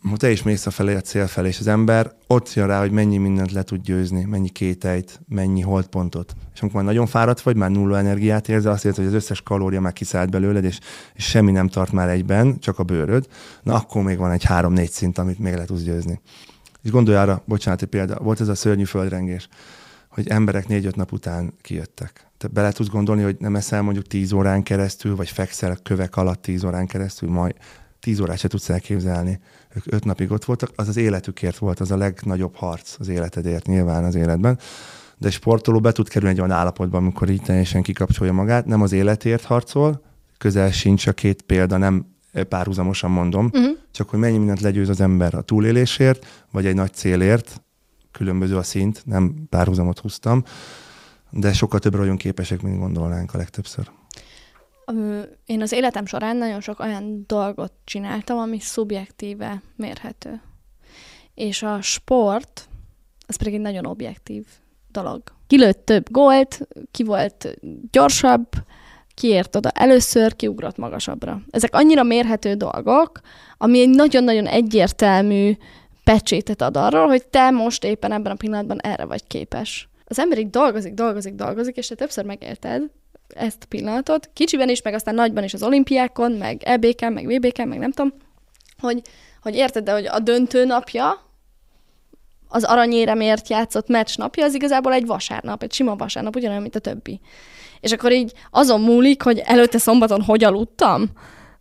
[0.10, 2.80] hogy te is mész a felé, a cél felé, és az ember ott jön rá,
[2.80, 6.36] hogy mennyi mindent le tud győzni, mennyi kételyt, mennyi holdpontot.
[6.54, 9.42] És amikor már nagyon fáradt vagy, már nulla energiát érzel, azt érted, hogy az összes
[9.42, 10.80] kalória már kiszállt belőled, és,
[11.14, 13.28] és semmi nem tart már egyben, csak a bőröd,
[13.64, 16.22] na akkor még van egy három-négy szint, amit még le tudsz győzni.
[16.84, 19.48] És gondolj arra, bocsánat, egy példa, volt ez a szörnyű földrengés,
[20.20, 22.28] hogy emberek négy-öt nap után kijöttek.
[22.38, 26.42] Te bele tudsz gondolni, hogy nem eszel mondjuk tíz órán keresztül, vagy fekszel kövek alatt
[26.42, 27.56] tíz órán keresztül, majd
[28.00, 29.40] tíz órát se tudsz elképzelni.
[29.76, 33.66] Ők öt napig ott voltak, az az életükért volt, az a legnagyobb harc az életedért
[33.66, 34.60] nyilván az életben.
[35.18, 38.82] De egy sportoló be tud kerülni egy olyan állapotba, amikor így teljesen kikapcsolja magát, nem
[38.82, 40.02] az életért harcol,
[40.38, 42.06] közel sincs a két példa, nem
[42.50, 43.78] párhuzamosan mondom, uh-huh.
[43.92, 47.62] csak hogy mennyi mindent legyőz az ember a túlélésért, vagy egy nagy célért,
[48.20, 50.44] különböző a szint, nem párhuzamot húztam,
[51.30, 53.92] de sokkal többre vagyunk képesek, mint gondolnánk a legtöbbször
[55.46, 60.42] én az életem során nagyon sok olyan dolgot csináltam, ami szubjektíve mérhető.
[61.34, 62.68] És a sport,
[63.28, 64.46] az pedig egy nagyon objektív
[64.92, 65.22] dolog.
[65.48, 67.58] Ki lőtt több gólt, ki volt
[67.92, 68.48] gyorsabb,
[69.14, 71.42] ki ért oda először, ki ugrott magasabbra.
[71.50, 73.20] Ezek annyira mérhető dolgok,
[73.58, 75.58] ami egy nagyon-nagyon egyértelmű
[76.12, 79.90] pecsétet ad arról, hogy te most éppen ebben a pillanatban erre vagy képes.
[80.06, 82.84] Az ember így dolgozik, dolgozik, dolgozik, és te többször megélted,
[83.28, 87.68] ezt a pillanatot, kicsiben is, meg aztán nagyban is az olimpiákon, meg EBK-n, meg VBK-n,
[87.68, 88.14] meg nem tudom,
[88.80, 89.02] hogy,
[89.42, 91.22] hogy érted, de hogy a döntő napja,
[92.48, 96.80] az aranyéremért játszott meccs napja, az igazából egy vasárnap, egy sima vasárnap, ugyanolyan, mint a
[96.80, 97.20] többi.
[97.80, 101.10] És akkor így azon múlik, hogy előtte szombaton hogy aludtam,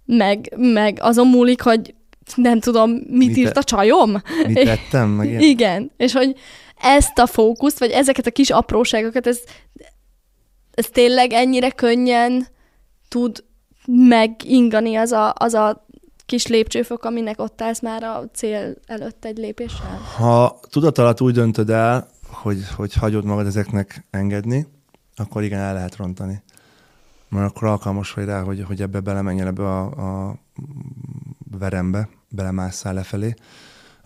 [0.05, 1.95] meg, meg azon múlik, hogy
[2.37, 4.23] nem tudom, mit, mit írt a csajom.
[4.47, 5.09] Mit tettem?
[5.09, 5.41] Meg ilyen?
[5.41, 6.37] Igen, és hogy
[6.81, 9.41] ezt a fókuszt, vagy ezeket a kis apróságokat, ez,
[10.75, 12.47] ez tényleg ennyire könnyen
[13.09, 13.45] tud
[13.87, 15.87] megingani az a, az a
[16.27, 20.01] kis lépcsőfok, aminek ott állsz már a cél előtt egy lépéssel?
[20.17, 24.67] Ha tudat alatt úgy döntöd el, hogy, hogy hagyod magad ezeknek engedni,
[25.17, 26.43] akkor igen, el lehet rontani.
[27.29, 29.85] Mert akkor alkalmas vagy rá, hogy, hogy ebbe belemenjen ebbe a,
[30.29, 30.39] a
[31.59, 33.35] verembe, belemásszál lefelé.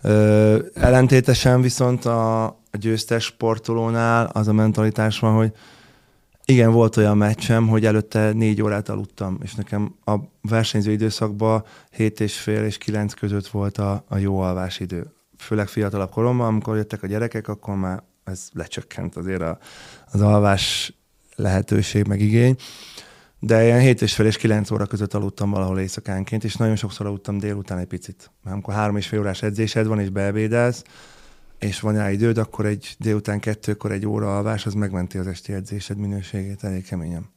[0.01, 5.53] Ö, ellentétesen viszont a, a győztes sportolónál az a mentalitás van, hogy
[6.45, 12.19] igen, volt olyan meccsem, hogy előtte négy órát aludtam, és nekem a versenyző időszakban 7
[12.19, 15.13] és fél és 9 között volt a, a jó alvásidő.
[15.37, 19.57] Főleg fiatalabb koromban, amikor jöttek a gyerekek, akkor már ez lecsökkent azért a,
[20.11, 20.93] az alvás
[21.35, 22.55] lehetőség, meg igény.
[23.45, 27.05] De ilyen 7 és fél és 9 óra között aludtam valahol éjszakánként, és nagyon sokszor
[27.05, 28.31] aludtam délután egy picit.
[28.43, 30.83] Mert amikor három és fél órás edzésed van, és beebédelsz,
[31.59, 35.53] és van rá időd, akkor egy délután kettőkor egy óra alvás, az megmenti az esti
[35.53, 37.29] edzésed minőségét elég keményen.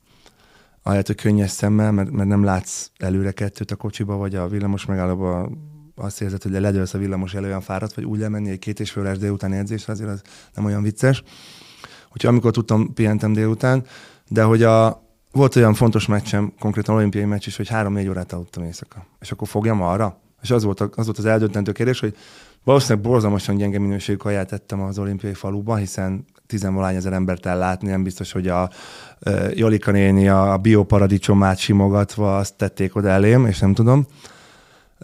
[0.82, 4.84] Ahelyett, hogy könnyes szemmel, mert, mert nem látsz előre kettőt a kocsiba, vagy a villamos
[4.84, 5.50] megállóba
[5.94, 8.90] azt érzed, hogy ledőlsz a villamos elő olyan fáradt, vagy úgy lemenni egy két és
[8.90, 10.22] fél órás délután edzésre, azért az
[10.54, 11.22] nem olyan vicces.
[12.12, 13.84] Úgyhogy amikor tudtam, pihentem délután,
[14.28, 15.05] de hogy a,
[15.36, 19.06] volt olyan fontos meccsem, konkrétan olimpiai meccs is, hogy három-négy órát aludtam éjszaka.
[19.20, 20.18] És akkor fogjam arra.
[20.42, 22.16] És az volt, az volt az eldöntendő kérdés, hogy
[22.66, 28.02] Valószínűleg borzalmasan gyenge minőségű kaját tettem az olimpiai faluba, hiszen tizenvalány ezer embert ellátni, nem
[28.02, 28.70] biztos, hogy a
[29.26, 34.06] uh, Jolika néni a bioparadicsomát simogatva azt tették oda elém, és nem tudom.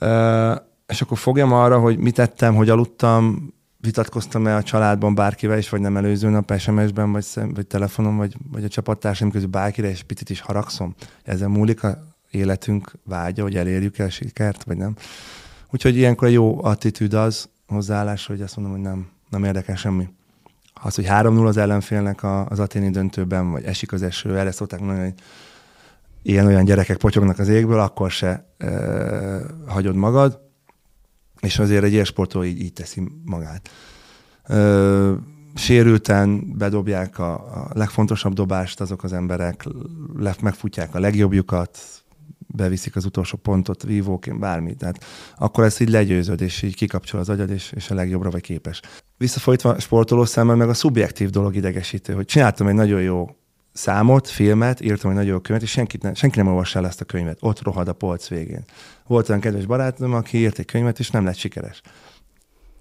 [0.01, 5.68] Uh, és akkor fogjam arra, hogy mit tettem, hogy aludtam, vitatkoztam-e a családban bárkivel is,
[5.68, 10.03] vagy nem előző nap SMS-ben, vagy, vagy telefonon, vagy, vagy a csapattársaim közül bárkire, és
[10.03, 10.95] picit is haragszom.
[11.23, 11.99] Ezen múlik a
[12.31, 14.95] életünk vágya, hogy elérjük el sikert, vagy nem.
[15.71, 20.09] Úgyhogy ilyenkor jó attitűd az, hozzáállás, hogy azt mondom, hogy nem, nem érdekel semmi.
[20.83, 25.01] Az, hogy 3-0 az ellenfélnek az aténi döntőben, vagy esik az eső, erre szokták mondani,
[25.01, 25.14] hogy
[26.23, 28.68] ilyen-olyan gyerekek potyognak az égből, akkor se e,
[29.66, 30.41] hagyod magad,
[31.42, 33.70] és azért egy ilyen sportoló így, így teszi magát.
[34.42, 34.57] E,
[35.55, 39.64] sérülten bedobják a, a legfontosabb dobást azok az emberek,
[40.40, 41.78] megfutják a legjobbjukat,
[42.46, 44.74] beviszik az utolsó pontot vívóként, bármi.
[44.74, 45.05] Tehát
[45.37, 48.81] akkor ezt így legyőzöd, és így kikapcsol az agyad, és, és a legjobbra vagy képes.
[49.16, 53.37] Visszafolytva sportoló szemmel meg a szubjektív dolog idegesítő, hogy csináltam egy nagyon jó
[53.72, 57.00] számot, filmet, írtam egy nagyon jó könyvet, és senki, ne, senki nem olvassa el ezt
[57.00, 57.38] a könyvet.
[57.40, 58.64] Ott rohad a polc végén.
[59.06, 61.80] Volt olyan kedves barátom, aki írt egy könyvet, és nem lett sikeres.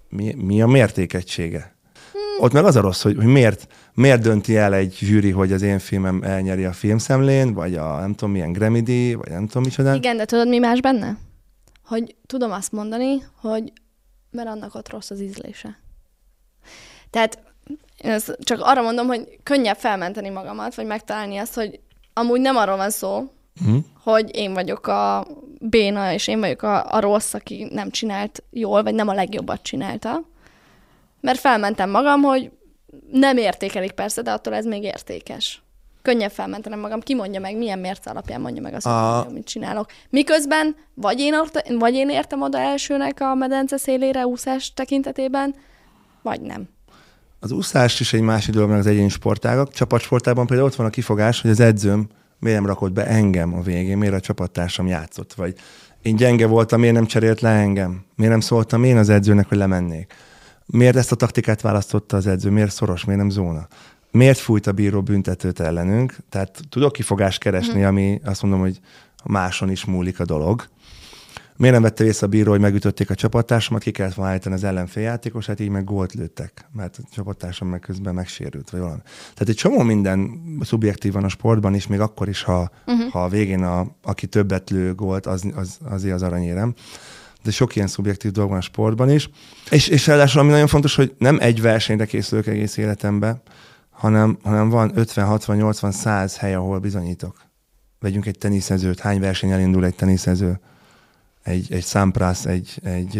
[0.08, 1.74] Mi, mi a mértékegysége?
[2.38, 5.62] ott meg az a rossz, hogy, hogy miért, miért dönti el egy zsűri, hogy az
[5.62, 9.94] én filmem elnyeri a filmszemlén, vagy a nem tudom milyen Grammy vagy nem tudom micsoda.
[9.94, 11.16] Igen, de tudod mi más benne?
[11.84, 13.72] Hogy tudom azt mondani, hogy
[14.30, 15.78] mert annak ott rossz az ízlése.
[17.10, 17.42] Tehát
[18.02, 21.80] én ezt csak arra mondom, hogy könnyebb felmenteni magamat, vagy megtalálni azt, hogy
[22.12, 23.32] amúgy nem arról van szó,
[23.64, 23.76] hm.
[24.02, 25.26] hogy én vagyok a
[25.60, 29.62] béna, és én vagyok a, a rossz, aki nem csinált jól, vagy nem a legjobbat
[29.62, 30.22] csinálta,
[31.20, 32.50] mert felmentem magam, hogy
[33.10, 35.62] nem értékelik persze, de attól ez még értékes.
[36.02, 39.22] Könnyebb felmentenem magam, ki mondja meg, milyen mérce alapján mondja meg azt, a...
[39.24, 39.90] hogy mit csinálok.
[40.10, 41.34] Miközben vagy én,
[41.78, 45.54] vagy én értem oda elsőnek a medence szélére úszás tekintetében,
[46.22, 46.68] vagy nem.
[47.44, 49.72] Az úszás is egy másik dolog, az egyéni sportágak.
[49.72, 53.60] Csapatsportában például ott van a kifogás, hogy az edzőm miért nem rakott be engem a
[53.60, 55.54] végén, miért a csapattársam játszott, vagy
[56.02, 59.58] én gyenge voltam, miért nem cserélt le engem, miért nem szóltam én az edzőnek, hogy
[59.58, 60.14] lemennék.
[60.66, 62.50] Miért ezt a taktikát választotta az edző?
[62.50, 63.04] Miért szoros?
[63.04, 63.66] Miért nem zóna?
[64.10, 66.16] Miért fújt a bíró büntetőt ellenünk?
[66.28, 67.86] Tehát tudok kifogást keresni, hmm.
[67.86, 68.80] ami azt mondom, hogy
[69.24, 70.64] máson is múlik a dolog.
[71.62, 74.64] Miért nem vette észre a bíró, hogy megütötték a csapattársamat, ki kellett volna állítani az
[74.64, 79.00] ellenféljátékos, hát így meg gólt lőttek, mert a csapattársam meg közben megsérült, vagy valami.
[79.04, 83.10] Tehát egy csomó minden szubjektív van a sportban is, még akkor is, ha, uh-huh.
[83.10, 86.74] ha a végén a, aki többet lő gólt, az, az, azért az aranyérem
[87.42, 89.30] de sok ilyen szubjektív dolog van a sportban is.
[89.70, 93.42] És, és ráadásul ami nagyon fontos, hogy nem egy versenyre készülök egész életembe,
[93.90, 97.36] hanem, hanem van 50, 60, 80, 100 hely, ahol bizonyítok.
[97.98, 100.60] Vegyünk egy teniszezőt, hány verseny elindul egy teniszező,
[101.42, 103.16] egy, egy Sampras, egy, egy,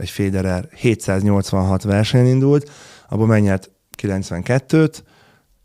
[0.00, 2.70] egy Federer 786 verseny indult,
[3.08, 3.70] abban megnyert
[4.02, 4.98] 92-t,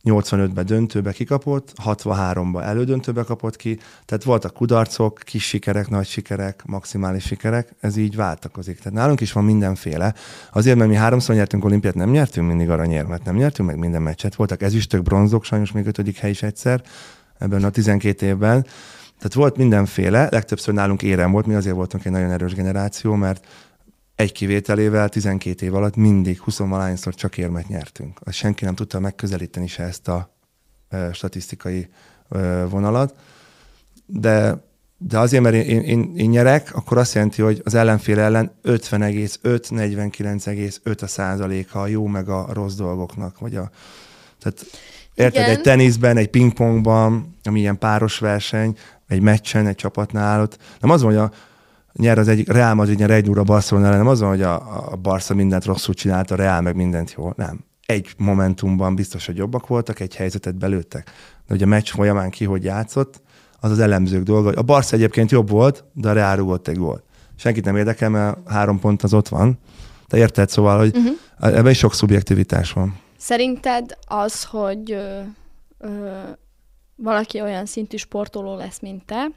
[0.04, 7.24] 85-ben döntőbe kikapott, 63-ba elődöntőbe kapott ki, tehát voltak kudarcok, kis sikerek, nagy sikerek, maximális
[7.24, 8.78] sikerek, ez így váltakozik.
[8.78, 10.14] Tehát nálunk is van mindenféle.
[10.52, 14.36] Azért, mert mi háromszor nyertünk olimpiát, nem nyertünk mindig aranyérmet, nem nyertünk meg minden meccset.
[14.36, 16.82] Voltak ezüstök, bronzok, sajnos még ötödik hely is egyszer
[17.38, 18.66] ebben a 12 évben.
[19.22, 23.46] Tehát volt mindenféle, legtöbbször nálunk érem volt, mi azért voltunk egy nagyon erős generáció, mert
[24.16, 28.20] egy kivételével 12 év alatt mindig 20 valányszor csak érmet nyertünk.
[28.24, 30.36] Azt senki nem tudta megközelíteni se ezt a
[31.12, 31.90] statisztikai
[32.70, 33.16] vonalat.
[34.06, 34.64] De,
[34.98, 41.02] de azért, mert én, én, én nyerek, akkor azt jelenti, hogy az ellenfél ellen 50,5-49,5
[41.02, 43.40] a százaléka a jó meg a rossz dolgoknak.
[43.40, 43.70] Vagy a,
[44.40, 44.66] tehát
[45.22, 45.56] érted, Igen.
[45.56, 51.02] egy teniszben, egy pingpongban, ami ilyen páros verseny, egy meccsen, egy csapatnál, ott nem az
[51.02, 51.32] van, hogy a,
[51.94, 54.56] nyer az egyik, Real Madrid nyer egy óra Barcelona ellen, nem az van, hogy a,
[54.92, 57.34] a Barca mindent rosszul csinálta, a Real meg mindent jól.
[57.38, 57.60] Nem.
[57.86, 61.12] Egy momentumban biztos, hogy jobbak voltak, egy helyzetet belőttek.
[61.48, 63.22] De ugye a meccs folyamán ki, hogy játszott,
[63.60, 64.50] az az elemzők dolga.
[64.50, 67.04] A Barca egyébként jobb volt, de a Real rúgott egy gólt.
[67.36, 69.60] Senkit nem érdekel, mert három pont az ott van.
[70.08, 71.58] De érted, szóval, hogy uh-huh.
[71.58, 72.96] ebben is sok szubjektivitás van.
[73.22, 75.22] Szerinted az, hogy ö,
[75.78, 76.30] ö,
[76.96, 79.28] valaki olyan szintű sportoló lesz, mint te,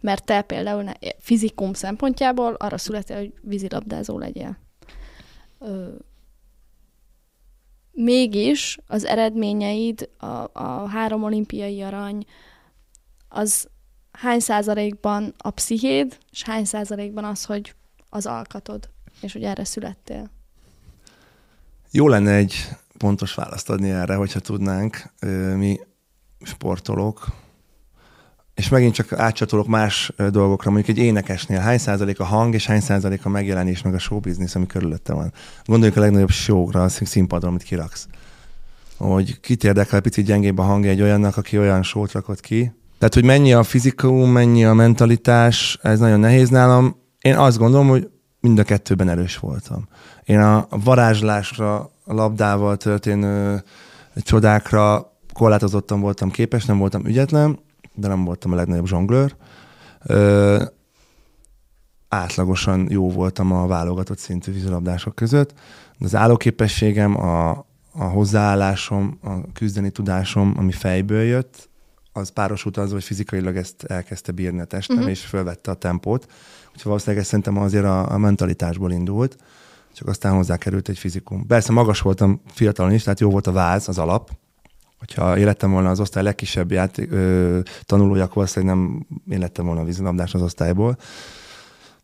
[0.00, 4.58] mert te például ne, fizikum szempontjából arra születél, hogy vízilabdázó legyél.
[5.58, 5.88] Ö,
[7.92, 12.24] mégis az eredményeid, a, a három olimpiai arany,
[13.28, 13.68] az
[14.12, 17.74] hány százalékban a pszichéd, és hány százalékban az, hogy
[18.08, 18.88] az alkatod,
[19.20, 20.30] és hogy erre születtél?
[21.90, 22.54] Jó lenne egy
[22.98, 25.12] pontos választ adni erre, hogyha tudnánk.
[25.56, 25.80] Mi
[26.42, 27.26] sportolók,
[28.54, 32.80] és megint csak átcsatolok más dolgokra, mondjuk egy énekesnél hány százalék a hang, és hány
[32.80, 35.32] százalék a megjelenés, meg a showbiznisz, ami körülötte van.
[35.64, 38.06] Gondoljuk a legnagyobb showra, a színpadra, amit kiraksz.
[38.96, 42.72] Hogy kit érdekel, picit gyengébb a hangja egy olyannak, aki olyan sót rakott ki.
[42.98, 46.96] Tehát, hogy mennyi a fizikum, mennyi a mentalitás, ez nagyon nehéz nálam.
[47.20, 49.88] Én azt gondolom, hogy mind a kettőben erős voltam.
[50.24, 53.62] Én a varázslásra, labdával történő
[54.16, 57.58] csodákra korlátozottan voltam képes, nem voltam ügyetlen,
[57.94, 59.36] de nem voltam a legnagyobb zsonglőr.
[60.06, 60.62] Ö,
[62.08, 65.54] átlagosan jó voltam a válogatott szintű vízilabdások között,
[65.98, 67.50] az állóképességem, a,
[67.92, 71.68] a hozzáállásom, a küzdeni tudásom, ami fejből jött,
[72.12, 75.10] az párosult az, hogy fizikailag ezt elkezdte bírni a testem, uh-huh.
[75.10, 76.26] és fölvette a tempót.
[76.66, 79.36] Úgyhogy valószínűleg ez szerintem azért a, a mentalitásból indult,
[79.94, 81.46] csak aztán hozzá került egy fizikum.
[81.46, 84.30] Persze magas voltam fiatalon is, tehát jó volt a váz, az alap,
[84.98, 89.84] hogyha élettem volna az osztály legkisebb játék, ö, tanulója, akkor valószínűleg nem én lettem a
[89.84, 90.96] vízilabdás az osztályból.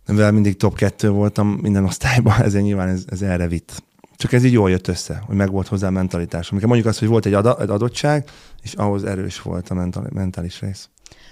[0.07, 3.83] Mivel mindig top kettő voltam minden osztályban, ezért nyilván ez, ez erre vitt.
[4.16, 6.50] Csak ez így jól jött össze, hogy meg volt hozzá a mentalitás.
[6.50, 8.31] Amikor mondjuk azt, hogy volt egy, ad- egy adottság,
[8.62, 10.88] és ahhoz erős volt a mental- mentális rész.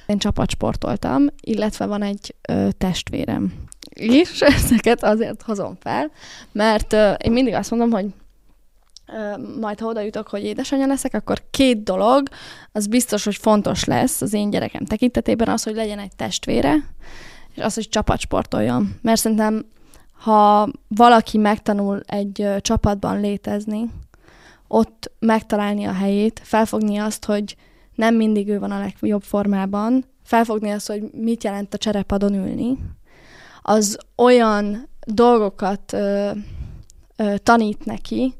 [0.07, 3.53] Én csapatsportoltam, illetve van egy ö, testvérem
[4.01, 6.11] is, ezeket azért hozom fel,
[6.53, 8.07] mert ö, én mindig azt mondom, hogy
[9.61, 12.29] majd ha oda jutok, hogy édesanyja leszek, akkor két dolog,
[12.73, 16.75] az biztos, hogy fontos lesz az én gyerekem tekintetében, az, hogy legyen egy testvére,
[17.55, 18.99] és az, hogy csapatsportoljon.
[19.03, 19.67] Mert szerintem,
[20.13, 23.91] ha valaki megtanul egy csapatban létezni,
[24.69, 27.57] ott megtalálni a helyét, felfogni azt, hogy
[27.95, 32.79] nem mindig ő van a legjobb formában, felfogni azt, hogy mit jelent a cserepadon ülni,
[33.69, 36.31] az olyan dolgokat ö,
[37.17, 38.35] ö, tanít neki,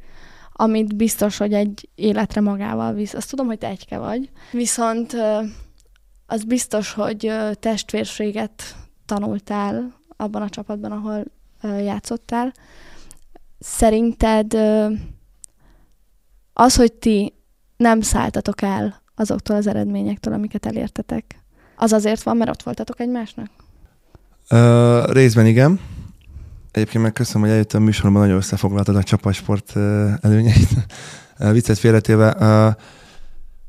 [0.53, 3.15] amit biztos, hogy egy életre magával visz.
[3.15, 4.31] Azt tudom, hogy te egyke vagy.
[4.53, 5.17] Viszont
[6.27, 11.25] az biztos, hogy testvérséget tanultál abban a csapatban, ahol
[11.63, 12.53] játszottál.
[13.59, 14.55] Szerinted
[16.53, 17.35] az, hogy ti
[17.77, 21.43] nem szálltatok el azoktól az eredményektől, amiket elértetek,
[21.77, 23.51] az azért van, mert ott voltatok egymásnak?
[24.51, 25.81] Uh, részben igen
[26.71, 29.77] Egyébként meg köszönöm, hogy eljöttem a műsorban, nagyon összefoglaltad a csapasport
[30.21, 30.69] előnyeit.
[31.53, 32.31] Viccet félretéve.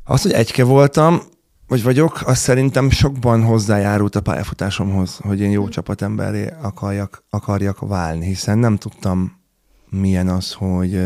[0.03, 1.21] Az, hogy egyke voltam,
[1.67, 5.69] vagy vagyok, az szerintem sokban hozzájárult a pályafutásomhoz, hogy én jó mm.
[5.69, 9.41] csapatemberé akarjak, akarjak válni, hiszen nem tudtam,
[9.89, 11.01] milyen az, hogy,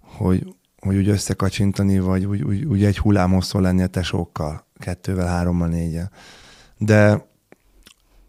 [0.00, 5.68] hogy, hogy úgy összekacsintani, vagy úgy, úgy, úgy egy hullámhosszú lenni a tesókkal, kettővel, hárommal,
[5.68, 6.10] négyel.
[6.78, 7.26] De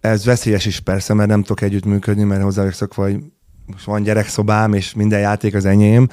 [0.06, 3.24] ez veszélyes is persze, mert nem tudok együttműködni, mert hozzá szokva, hogy
[3.66, 6.08] most van gyerekszobám, és minden játék az enyém,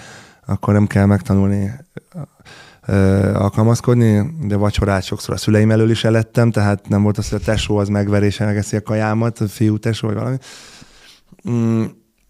[0.46, 1.72] akkor nem kell megtanulni
[2.86, 2.94] ö,
[3.34, 7.44] alkalmazkodni, de vacsorát sokszor a szüleim elől is elettem, tehát nem volt az, hogy a
[7.44, 10.36] tesó az megver és elgeszi a kajámat, a fiú tesó, vagy valami.
[11.50, 11.84] Mm,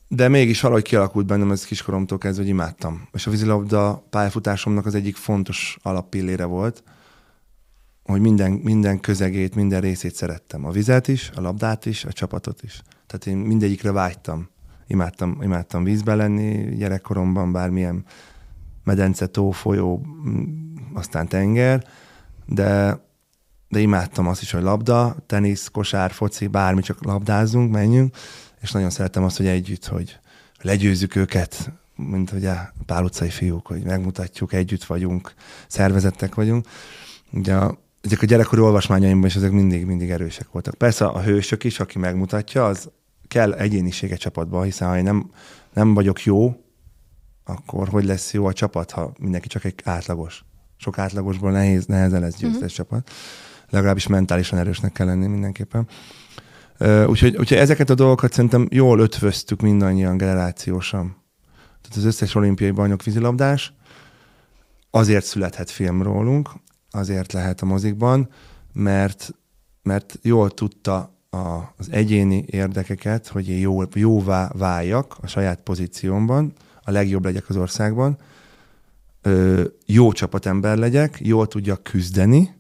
[0.09, 3.09] de mégis valahogy kialakult bennem ez kiskoromtól kezdve, hogy imádtam.
[3.13, 6.83] És a vízilabda pályafutásomnak az egyik fontos alappillére volt,
[8.05, 10.65] hogy minden, minden közegét, minden részét szerettem.
[10.65, 12.83] A vizet is, a labdát is, a csapatot is.
[13.07, 14.49] Tehát én mindegyikre vágytam.
[14.87, 18.05] Imádtam, imádtam vízbe lenni gyerekkoromban, bármilyen
[18.85, 20.07] medence, tó, folyó,
[20.95, 21.85] aztán tenger,
[22.47, 23.01] de,
[23.69, 28.17] de imádtam azt is, hogy labda, tenisz, kosár, foci, bármi, csak labdázunk, menjünk,
[28.61, 30.19] és nagyon szerettem azt, hogy együtt, hogy
[30.61, 32.55] legyőzzük őket, mint ugye
[32.87, 35.35] pál utcai fiúk, hogy megmutatjuk, együtt vagyunk,
[35.67, 36.67] szervezettek vagyunk.
[37.33, 40.75] Ugye a, ezek a gyerekkori olvasmányaimban is ezek mindig, mindig erősek voltak.
[40.75, 42.91] Persze a hősök is, aki megmutatja, az
[43.29, 45.31] kell egyénisége csapatba, hiszen ha én nem,
[45.73, 46.57] nem vagyok jó,
[47.45, 50.45] akkor hogy lesz jó a csapat, ha mindenki csak egy átlagos.
[50.77, 52.71] Sok átlagosból nehéz, nehezen lesz győztes uh-huh.
[52.71, 53.11] csapat.
[53.71, 55.89] Legalábbis mentálisan erősnek kell lenni mindenképpen.
[57.07, 61.17] Úgyhogy, úgyhogy ezeket a dolgokat szerintem jól ötvöztük mindannyian generációsan.
[61.83, 63.73] Tehát az összes olimpiai bajnok vízilabdás
[64.91, 66.51] azért születhet film rólunk,
[66.93, 68.29] azért lehet a mozikban,
[68.73, 69.35] mert,
[69.83, 76.53] mert jól tudta a, az egyéni érdekeket, hogy én jó, jóvá váljak a saját pozíciómban,
[76.85, 78.19] a legjobb legyek az országban,
[79.23, 82.55] ö, jó csapatember legyek, jól tudjak küzdeni,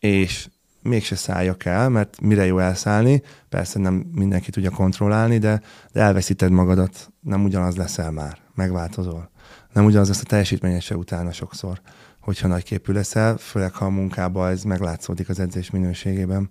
[0.00, 0.48] és
[0.82, 5.62] mégse szálljak el, mert mire jó elszállni, persze nem mindenki tudja kontrollálni, de,
[5.92, 9.30] de elveszíted magadat, nem ugyanaz leszel már, megváltozol.
[9.72, 11.80] Nem ugyanaz lesz a teljesítményese utána sokszor,
[12.22, 16.50] hogyha nagyképű leszel, főleg ha a munkában ez meglátszódik az edzés minőségében.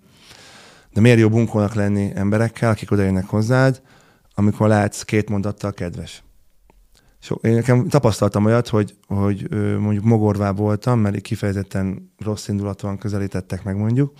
[0.93, 3.81] De miért jó bunkónak lenni emberekkel, akik odaérnek hozzád,
[4.35, 6.23] amikor látsz két mondattal kedves.
[7.19, 9.49] So, én nekem tapasztaltam olyat, hogy, hogy
[9.79, 14.13] mondjuk mogorvá voltam, mert kifejezetten rossz indulatúan közelítettek meg mondjuk,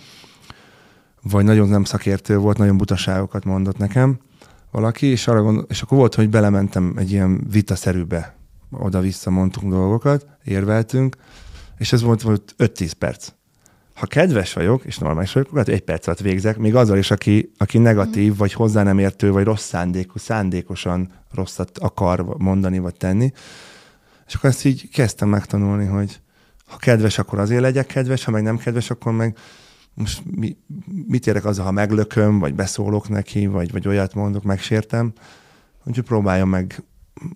[1.22, 4.18] vagy nagyon nem szakértő volt, nagyon butaságokat mondott nekem
[4.70, 8.36] valaki, és, arra gondol, és akkor volt, hogy belementem egy ilyen vitaszerűbe,
[8.72, 11.16] oda-vissza mondtunk dolgokat, érveltünk,
[11.78, 13.32] és ez volt, volt 5-10 perc
[13.94, 17.52] ha kedves vagyok, és normális vagyok, akkor egy perc alatt végzek, még azzal is, aki,
[17.58, 23.32] aki negatív, vagy hozzá nem értő, vagy rossz szándékú, szándékosan rosszat akar mondani, vagy tenni.
[24.26, 26.20] És akkor ezt így kezdtem megtanulni, hogy
[26.66, 29.36] ha kedves, akkor azért legyek kedves, ha meg nem kedves, akkor meg
[29.94, 30.56] most mi,
[31.06, 35.12] mit érek azzal, ha meglököm, vagy beszólok neki, vagy, vagy olyat mondok, megsértem.
[35.84, 36.82] Úgyhogy próbáljam meg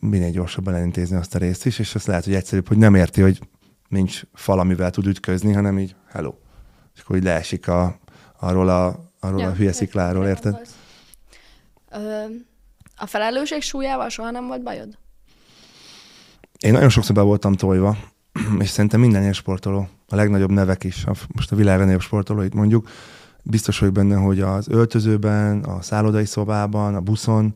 [0.00, 3.20] minél gyorsabban elintézni azt a részt is, és azt lehet, hogy egyszerűbb, hogy nem érti,
[3.20, 3.40] hogy
[3.88, 6.34] nincs fal, amivel tud ütközni, hanem így hello
[6.96, 7.98] és akkor így leesik a,
[8.38, 10.60] arról a, arról ja, a hülye szikláról, érted?
[11.90, 12.24] Ö,
[12.96, 14.98] a felelősség súlyával soha nem volt bajod?
[16.58, 17.96] Én nagyon sokszor be voltam tojva,
[18.58, 22.54] és szerintem minden ilyen sportoló, a legnagyobb nevek is, a, most a világ legnagyobb sportolóit
[22.54, 22.88] mondjuk,
[23.42, 27.54] biztos vagyok benne, hogy az öltözőben, a szállodai szobában, a buszon,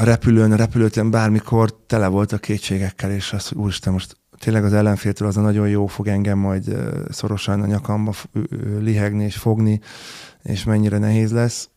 [0.00, 4.64] a repülőn, a repülőtlen bármikor tele volt a kétségekkel, és az, hogy úristen, most tényleg
[4.64, 6.76] az ellenféltől az a nagyon jó fog engem majd
[7.10, 8.14] szorosan a nyakamba
[8.78, 9.80] lihegni és fogni,
[10.42, 11.68] és mennyire nehéz lesz,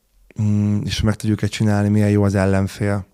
[0.41, 3.05] mm, és meg tudjuk-e csinálni, milyen jó az ellenfél.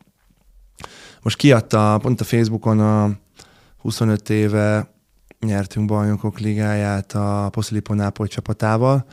[1.22, 3.12] Most kiadta pont a Facebookon a
[3.78, 4.92] 25 éve
[5.40, 9.06] nyertünk bajnokok ligáját a Poszilipo csapatával,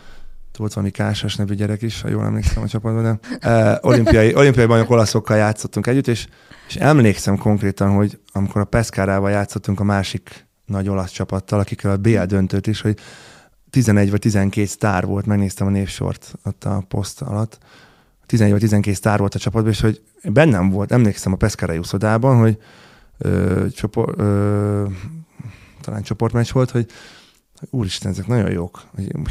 [0.61, 4.67] volt valami Kásás nevű gyerek is, ha jól emlékszem a csapatban, de uh, olimpiai, olimpiai
[4.67, 6.27] bajnok olaszokkal játszottunk együtt, és,
[6.69, 11.97] és emlékszem konkrétan, hogy amikor a Peszkárával játszottunk a másik nagy olasz csapattal, akikkel a
[11.97, 12.99] BL döntőt is, hogy
[13.71, 17.59] 11 vagy 12 sztár volt, megnéztem a névsort ott a poszt alatt,
[18.27, 22.39] 11 vagy 12 sztár volt a csapatban, és hogy bennem volt, emlékszem a Peszkárai úszodában,
[22.39, 22.59] hogy
[23.19, 24.85] ö, csopor, ö,
[25.81, 26.87] talán csoportmeccs volt, hogy
[27.71, 28.83] úristen, ezek nagyon jók.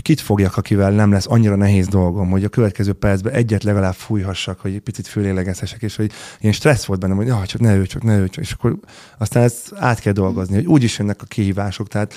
[0.01, 4.59] Kit fogjak, akivel nem lesz annyira nehéz dolgom, hogy a következő percben egyet legalább fújhassak,
[4.59, 7.85] hogy egy picit fölélegezhessek, és hogy ilyen stressz volt bennem, hogy ah, csak ne ő,
[7.85, 8.43] csak ne ő, csak.
[8.43, 8.79] És akkor
[9.17, 12.13] aztán ezt át kell dolgozni, hogy úgy is jönnek a kihívások, tehát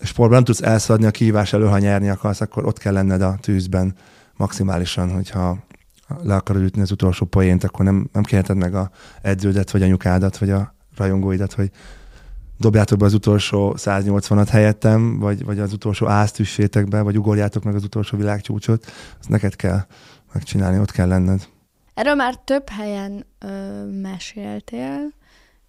[0.00, 3.38] sportban nem tudsz elszaladni a kihívás elől, ha nyerni akarsz, akkor ott kell lenned a
[3.40, 3.94] tűzben
[4.36, 5.64] maximálisan, hogyha
[6.22, 8.90] le akarod ütni az utolsó poént, akkor nem, nem kérheted meg a
[9.22, 11.70] edződet, vagy anyukádat, vagy a rajongóidat, hogy
[12.58, 16.42] dobjátok be az utolsó 180-at helyettem, vagy, vagy az utolsó ázt
[16.88, 18.86] be, vagy ugorjátok meg az utolsó világcsúcsot,
[19.18, 19.80] azt neked kell
[20.32, 21.48] megcsinálni, ott kell lenned.
[21.94, 25.12] Erről már több helyen ö, meséltél,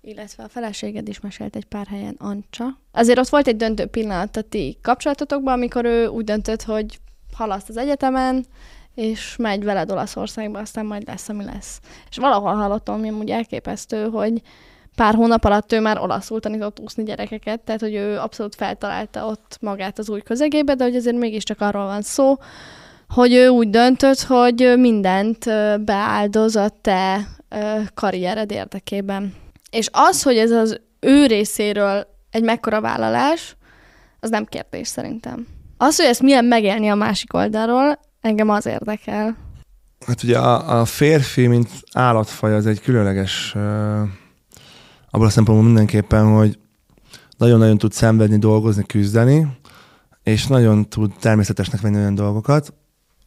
[0.01, 2.79] illetve a feleséged is mesélt egy pár helyen, Ancsa.
[2.91, 6.99] Azért ott volt egy döntő pillanat a ti kapcsolatotokban, amikor ő úgy döntött, hogy
[7.33, 8.45] halaszt az egyetemen,
[8.95, 11.79] és megy veled Olaszországba, aztán majd lesz, ami lesz.
[12.09, 14.41] És valahol hallottam, ami úgy elképesztő, hogy
[14.95, 19.57] pár hónap alatt ő már olaszul tanított úszni gyerekeket, tehát hogy ő abszolút feltalálta ott
[19.61, 22.37] magát az új közegébe, de hogy azért mégiscsak arról van szó,
[23.09, 25.45] hogy ő úgy döntött, hogy mindent
[25.85, 27.27] beáldoz a te
[27.93, 29.33] karriered érdekében.
[29.69, 33.55] És az, hogy ez az ő részéről egy mekkora vállalás,
[34.19, 35.47] az nem kérdés szerintem.
[35.77, 39.37] Az, hogy ezt milyen megélni a másik oldalról, engem az érdekel.
[40.05, 43.55] Hát ugye a, a férfi, mint állatfaj, az egy különleges
[45.16, 46.59] abban a szempontból mindenképpen, hogy
[47.38, 49.47] nagyon-nagyon tud szenvedni, dolgozni, küzdeni,
[50.24, 52.74] és nagyon tud természetesnek venni olyan dolgokat,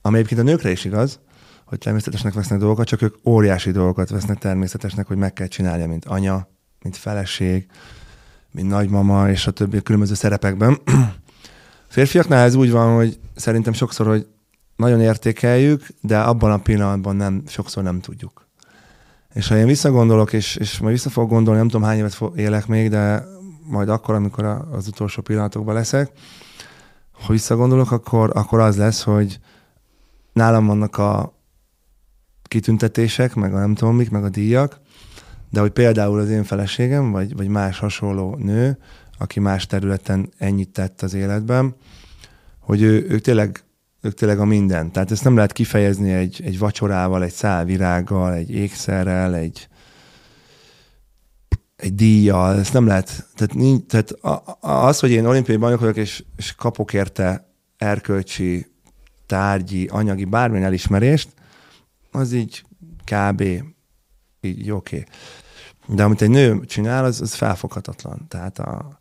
[0.03, 1.18] ami egyébként a nőkre is igaz,
[1.64, 6.05] hogy természetesnek vesznek dolgokat, csak ők óriási dolgokat vesznek természetesnek, hogy meg kell csinálja, mint
[6.05, 6.49] anya,
[6.82, 7.66] mint feleség,
[8.51, 10.78] mint nagymama, és a többi különböző szerepekben.
[11.89, 14.26] Férfiaknál ez úgy van, hogy szerintem sokszor, hogy
[14.76, 18.47] nagyon értékeljük, de abban a pillanatban nem, sokszor nem tudjuk.
[19.39, 22.66] És ha én visszagondolok, és, és majd vissza fogok gondolni, nem tudom hány évet élek
[22.66, 23.24] még, de
[23.64, 26.11] majd akkor, amikor az utolsó pillanatokban leszek,
[27.12, 29.41] ha visszagondolok, akkor, akkor az lesz, hogy
[30.32, 31.39] nálam vannak a
[32.43, 34.80] kitüntetések, meg a nem tudom mik, meg a díjak,
[35.51, 38.78] de hogy például az én feleségem, vagy, vagy más hasonló nő,
[39.18, 41.74] aki más területen ennyit tett az életben,
[42.59, 43.64] hogy ő, ők, tényleg,
[44.01, 44.92] ők tényleg a minden.
[44.92, 49.68] Tehát ezt nem lehet kifejezni egy, egy vacsorával, egy szál virággal, egy ékszerrel, egy,
[51.76, 53.26] egy díjjal, ezt nem lehet.
[53.34, 54.11] Tehát, nincs, tehát
[54.61, 58.66] az, hogy én olimpiai bajnok vagyok, és, és kapok érte erkölcsi,
[59.26, 61.28] tárgyi, anyagi, bármilyen elismerést,
[62.11, 62.64] az így
[63.05, 63.40] kb.
[64.40, 64.96] így oké.
[64.96, 65.05] Okay.
[65.96, 68.26] De amit egy nő csinál, az, az felfoghatatlan.
[68.28, 68.99] Tehát a,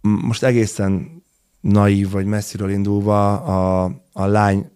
[0.00, 1.21] most egészen
[1.62, 4.70] naív vagy messziről indulva a, a lány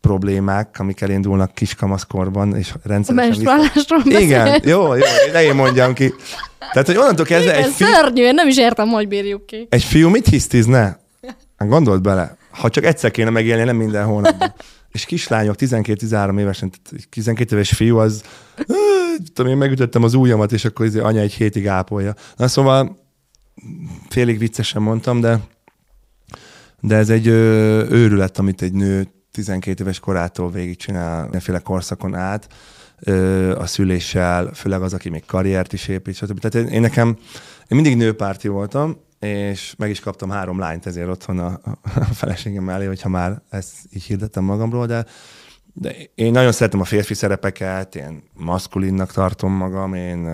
[0.00, 3.46] problémák, amik elindulnak kiskamaszkorban, és rendszeresen...
[3.46, 6.12] A Igen, jó, jó, de én mondjam ki.
[6.72, 7.86] Tehát, hogy onnantól kezdve Igen, egy fiú...
[7.86, 9.66] szörnyű, én nem is értem, hogy bírjuk ki.
[9.70, 11.00] Egy fiú mit hisztizne?
[11.56, 14.54] Hát gondold bele, ha csak egyszer kéne megélni, nem minden hónapban.
[14.92, 16.70] És kislányok, 12-13 évesen,
[17.10, 18.22] 12 éves fiú, az
[19.34, 22.14] tudom, én megütöttem az ujjamat, és akkor az anya egy hétig ápolja.
[22.36, 22.98] Na szóval
[24.08, 25.38] félig viccesen mondtam, de
[26.86, 32.48] de ez egy ö, őrület, amit egy nő 12 éves korától végigcsinál, mindenféle korszakon át,
[33.00, 36.38] ö, a szüléssel, főleg az, aki még karriert is épít, stb.
[36.40, 37.08] Tehát én, én nekem,
[37.68, 42.64] én mindig nőpárti voltam, és meg is kaptam három lányt ezért otthon a, a feleségem
[42.64, 45.04] mellé, hogyha már ezt így hirdettem magamról, de,
[45.76, 50.28] de én nagyon szeretem a férfi szerepeket, én maszkulinnak tartom magam, én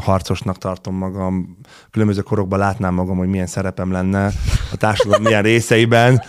[0.00, 1.58] harcosnak tartom magam,
[1.90, 4.26] különböző korokban látnám magam, hogy milyen szerepem lenne
[4.72, 6.22] a társadalom milyen részeiben,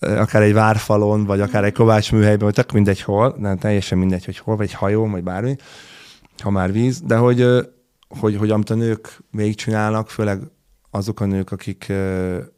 [0.00, 4.24] akár egy várfalon, vagy akár egy Kovács műhelyben, vagy tök mindegy hol, nem teljesen mindegy,
[4.24, 5.56] hogy hol, vagy egy hajó, vagy bármi,
[6.42, 7.46] ha már víz, de hogy
[8.18, 10.40] hogy, hogy amit a nők végigcsinálnak, főleg
[10.90, 11.92] azok a nők, akik,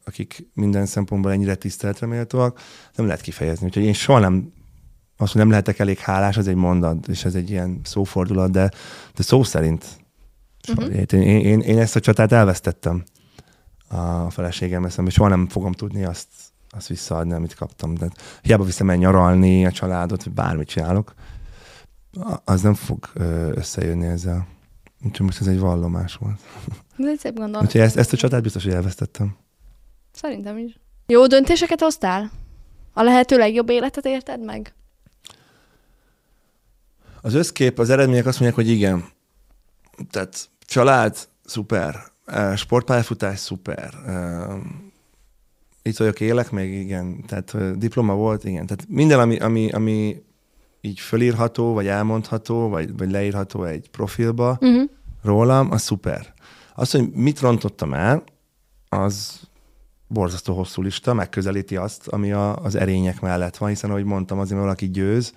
[0.04, 2.60] akik minden szempontból ennyire tiszteletre méltóak,
[2.94, 3.66] nem lehet kifejezni.
[3.66, 4.52] Úgyhogy én soha nem
[5.16, 8.70] azt, hogy nem lehetek elég hálás, az egy mondat, és ez egy ilyen szófordulat, de,
[9.14, 9.86] de szó szerint.
[10.68, 10.94] Uh-huh.
[10.94, 13.04] Én, én, én, ezt a csatát elvesztettem
[13.88, 16.28] a feleségem eszembe, és soha nem fogom tudni azt,
[16.70, 17.94] azt visszaadni, amit kaptam.
[17.94, 18.10] De
[18.42, 21.14] hiába viszem el nyaralni a családot, vagy bármit csinálok,
[22.44, 23.10] az nem fog
[23.54, 24.46] összejönni ezzel.
[25.04, 26.40] Úgyhogy most ez egy vallomás volt.
[26.98, 27.66] Ez egy szép gondolat.
[27.66, 29.36] Úgyhogy ezt, ezt a csatát biztos, hogy elvesztettem.
[30.12, 30.78] Szerintem is.
[31.06, 32.30] Jó döntéseket hoztál?
[32.92, 34.74] A lehető legjobb életet érted meg?
[37.20, 39.04] Az összkép, az eredmények azt mondják, hogy igen.
[40.10, 41.96] Tehát család, szuper.
[42.56, 43.94] Sportpályafutás, szuper.
[45.82, 47.24] Itt vagyok, élek még, igen.
[47.26, 48.66] Tehát diploma volt, igen.
[48.66, 50.22] Tehát minden, ami, ami, ami
[50.84, 54.90] így fölírható, vagy elmondható, vagy, vagy leírható egy profilba uh-huh.
[55.22, 56.34] rólam, az szuper.
[56.74, 58.24] Az, hogy mit rontottam el,
[58.88, 59.40] az
[60.06, 64.52] borzasztó hosszú lista, megközelíti azt, ami a, az erények mellett van, hiszen ahogy mondtam, azért,
[64.52, 65.34] mert valaki győz,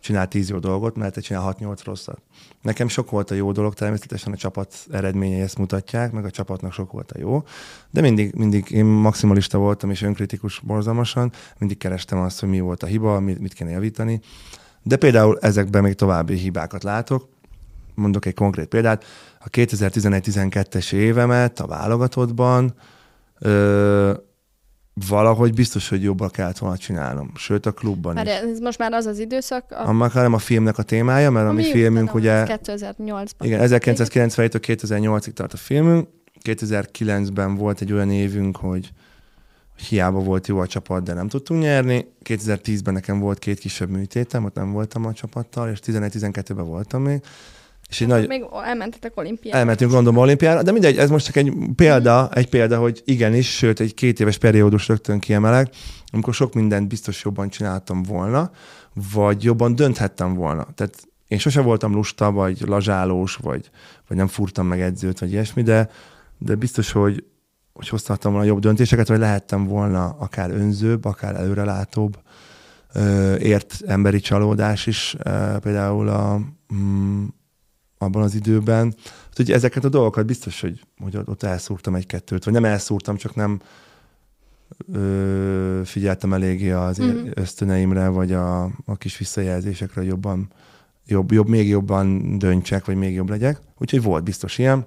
[0.00, 2.22] csinál tíz jó dolgot, mert csinál hat-nyolc rosszat.
[2.62, 6.72] Nekem sok volt a jó dolog, természetesen a csapat eredményei ezt mutatják, meg a csapatnak
[6.72, 7.42] sok volt a jó,
[7.90, 12.82] de mindig, mindig én maximalista voltam, és önkritikus borzalmasan, mindig kerestem azt, hogy mi volt
[12.82, 14.20] a hiba, mit, mit kéne javítani,
[14.88, 17.28] de például ezekben még további hibákat látok.
[17.94, 19.04] Mondok egy konkrét példát.
[19.40, 22.74] A 2011-12-es évemet a válogatottban
[23.38, 24.12] ö,
[25.08, 27.32] valahogy biztos, hogy jobban kellett volna csinálnom.
[27.34, 28.32] Sőt, a klubban Már is.
[28.32, 29.64] ez most már az az időszak.
[29.70, 29.88] A...
[29.88, 32.44] Annak nem a filmnek a témája, mert a, a mi filmünk ugye...
[32.46, 33.28] 2008-ban.
[33.40, 36.08] Igen, 1997 2008-ig tart a filmünk.
[36.44, 38.92] 2009-ben volt egy olyan évünk, hogy
[39.88, 42.06] hiába volt jó a csapat, de nem tudtunk nyerni.
[42.24, 47.20] 2010-ben nekem volt két kisebb műtétem, ott nem voltam a csapattal, és 11-12-ben voltam még.
[47.88, 48.28] És egy nagy...
[48.28, 49.58] Még elmentetek olimpiára.
[49.58, 53.80] Elmentünk gondolom olimpiára, de mindegy, ez most csak egy példa, egy példa, hogy igenis, sőt,
[53.80, 55.74] egy két éves periódus rögtön kiemelek,
[56.12, 58.50] amikor sok mindent biztos jobban csináltam volna,
[59.12, 60.66] vagy jobban dönthettem volna.
[60.74, 63.70] Tehát én sose voltam lusta, vagy lazsálós, vagy,
[64.08, 65.90] vagy nem furtam meg edzőt, vagy ilyesmi, de,
[66.38, 67.24] de biztos, hogy
[67.78, 72.18] hogy hozhattam volna jobb döntéseket, vagy lehettem volna akár önzőbb, akár előrelátóbb,
[73.38, 75.16] ért emberi csalódás is.
[75.60, 76.40] Például a,
[76.74, 77.24] mm,
[77.98, 78.94] abban az időben.
[79.34, 83.60] Hogy ezeket a dolgokat biztos, hogy, hogy ott elszúrtam egy-kettőt, vagy nem elszúrtam, csak nem
[84.92, 87.28] ö, figyeltem eléggé az mm-hmm.
[87.34, 90.52] ösztöneimre, vagy a, a kis visszajelzésekre jobban,
[91.06, 93.60] jobb, jobb, még jobban döntsek, vagy még jobb legyek.
[93.78, 94.86] Úgyhogy volt biztos ilyen.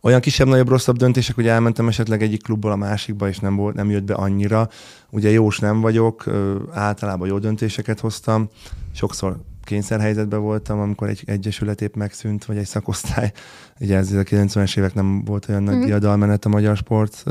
[0.00, 3.90] Olyan kisebb-nagyobb rosszabb döntések, hogy elmentem esetleg egyik klubból a másikba, és nem, volt, nem
[3.90, 4.68] jött be annyira.
[5.10, 6.24] Ugye jós nem vagyok,
[6.72, 8.48] általában jó döntéseket hoztam.
[8.94, 13.32] Sokszor kényszerhelyzetben voltam, amikor egy egyesület épp megszűnt, vagy egy szakosztály.
[13.80, 15.84] Ugye ez a 90-es évek nem volt olyan nagy mm.
[15.84, 17.24] diadalmenet a magyar sport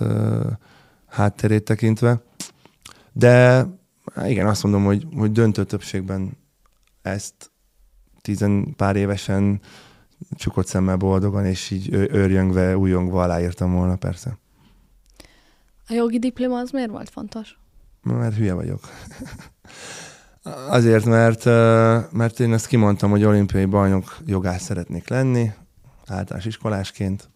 [1.07, 2.22] hátterét tekintve.
[3.13, 3.65] De
[4.26, 6.38] igen, azt mondom, hogy, hogy döntő többségben
[7.01, 7.51] ezt
[8.22, 9.59] tizen pár évesen
[10.32, 14.38] csukott szemmel boldogan, és így őrjöngve, újongva aláírtam volna, persze.
[15.88, 17.57] A jogi diploma az miért volt fontos?
[18.01, 18.80] Mert hülye vagyok.
[20.70, 21.45] Azért, mert,
[22.11, 25.51] mert én ezt kimondtam, hogy olimpiai bajnok jogász szeretnék lenni,
[26.07, 27.30] általános iskolásként,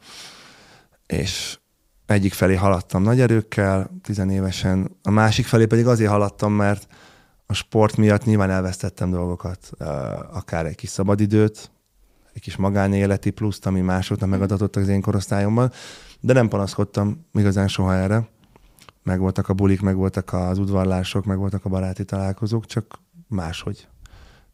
[1.06, 1.60] és
[2.06, 6.88] egyik felé haladtam nagy erőkkel, tizenévesen, a másik felé pedig azért haladtam, mert
[7.46, 9.70] a sport miatt nyilván elvesztettem dolgokat,
[10.32, 11.72] akár egy kis szabadidőt,
[12.34, 15.72] egy kis magánéleti pluszt, ami másoknak megadatott az én korosztályomban,
[16.20, 18.30] de nem panaszkodtam igazán soha erre.
[19.04, 23.88] Meg voltak a bulik, meg voltak az udvarlások, meg voltak a baráti találkozók, csak máshogy.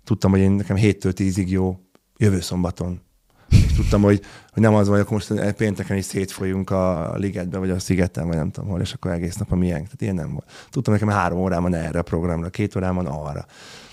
[0.03, 1.79] Tudtam, hogy én nekem 7-től 10-ig jó
[2.17, 3.01] jövő szombaton.
[3.49, 4.21] És tudtam, hogy,
[4.53, 8.37] hogy nem az vagy, akkor most pénteken is szétfolyunk a ligetbe, vagy a szigeten, vagy
[8.37, 9.83] nem tudom hol, és akkor egész nap a miénk.
[9.83, 10.51] Tehát ilyen nem volt.
[10.69, 13.45] Tudtam, nekem három órám van erre a programra, két órám van arra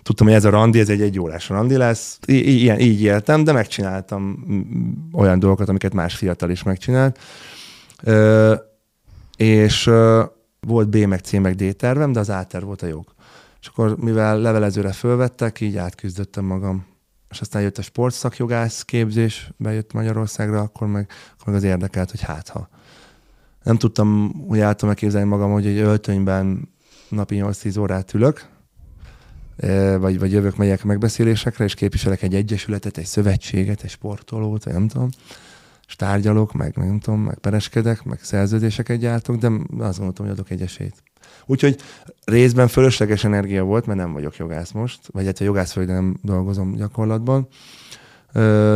[0.04, 2.18] tudtam, hogy ez a randi, ez egy egy órás randi lesz.
[2.26, 4.44] I- ilyen, így éltem, de megcsináltam
[5.12, 7.18] olyan dolgokat, amiket más fiatal is megcsinált.
[8.02, 8.54] Ö,
[9.36, 10.24] és ö,
[10.60, 13.14] volt B meg C meg D tervem, de az A volt a jog.
[13.60, 16.86] És akkor, mivel levelezőre fölvettek, így átküzdöttem magam.
[17.34, 22.20] És aztán jött a sportszakjogász képzés, bejött Magyarországra, akkor meg, akkor meg az érdekelt, hogy
[22.20, 22.68] hát ha.
[23.62, 26.68] Nem tudtam, hogy el tudom képzelni magam, hogy egy öltönyben
[27.08, 28.48] napi 8-10 órát ülök,
[29.98, 34.88] vagy, vagy jövök, megyek megbeszélésekre, és képviselek egy egyesületet, egy szövetséget, egy sportolót, vagy nem
[34.88, 35.08] tudom,
[35.86, 39.46] és tárgyalok, meg nem tudom, meg pereskedek, meg szerződéseket gyártok, de
[39.78, 41.02] azt gondoltam, hogy adok egy esélyt.
[41.46, 41.80] Úgyhogy
[42.24, 45.94] részben fölösleges energia volt, mert nem vagyok jogász most, vagy hát a jogász vagyok, de
[45.94, 47.48] nem dolgozom gyakorlatban,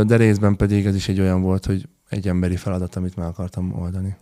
[0.06, 3.80] de részben pedig ez is egy olyan volt, hogy egy emberi feladat, amit meg akartam
[3.80, 4.16] oldani.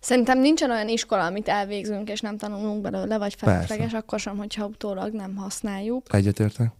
[0.00, 4.66] Szerintem nincsen olyan iskola, amit elvégzünk, és nem tanulunk belőle, vagy felesleges, akkor sem, hogyha
[4.66, 6.06] utólag nem használjuk.
[6.10, 6.70] Egyetértek.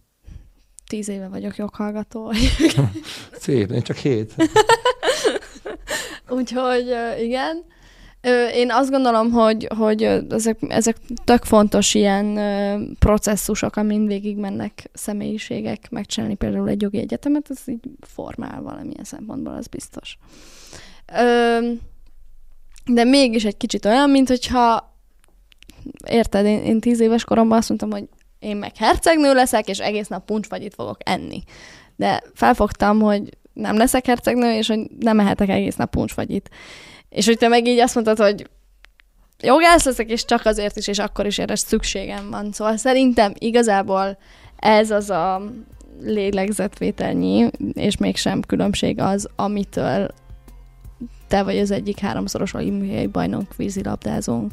[0.87, 2.31] Tíz éve vagyok joghallgató.
[3.39, 4.33] Szép, én csak hét.
[6.29, 7.63] Úgyhogy igen.
[8.53, 12.39] Én azt gondolom, hogy, hogy ezek, ezek tök fontos ilyen
[12.99, 19.53] processzusok, amin végig mennek személyiségek, megcsinálni például egy jogi egyetemet, ez így formál valamilyen szempontból,
[19.53, 20.17] az biztos.
[21.13, 21.57] Ö,
[22.85, 24.95] de mégis egy kicsit olyan, mint hogyha
[26.07, 28.07] érted, én, én tíz éves koromban azt mondtam, hogy
[28.39, 31.43] én meg hercegnő leszek, és egész nap puncsfagyit fogok enni.
[31.95, 36.49] De felfogtam, hogy nem leszek hercegnő, és hogy nem ehetek egész nap puncsfagyit.
[37.13, 38.49] És hogy te meg így azt mondtad, hogy
[39.41, 42.51] jogász leszek, és csak azért is, és akkor is erre szükségem van.
[42.51, 44.17] Szóval szerintem igazából
[44.55, 45.41] ez az a
[46.01, 50.07] lélegzetvételnyi, és mégsem különbség az, amitől
[51.27, 54.51] te vagy az egyik háromszoros olimpiai bajnok vízilabdázónk.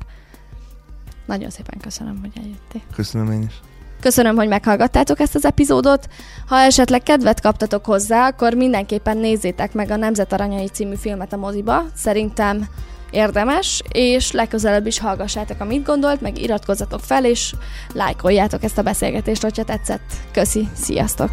[1.27, 2.83] Nagyon szépen köszönöm, hogy eljöttél.
[2.95, 3.70] Köszönöm én is.
[4.01, 6.09] Köszönöm, hogy meghallgattátok ezt az epizódot.
[6.47, 11.37] Ha esetleg kedvet kaptatok hozzá, akkor mindenképpen nézzétek meg a Nemzet Aranyai című filmet a
[11.37, 11.85] moziba.
[11.95, 12.69] Szerintem
[13.11, 17.55] érdemes, és legközelebb is hallgassátok, amit gondolt, meg iratkozzatok fel, és
[17.95, 20.13] lájkoljátok ezt a beszélgetést, hogyha tetszett.
[20.33, 21.31] Köszi, sziasztok!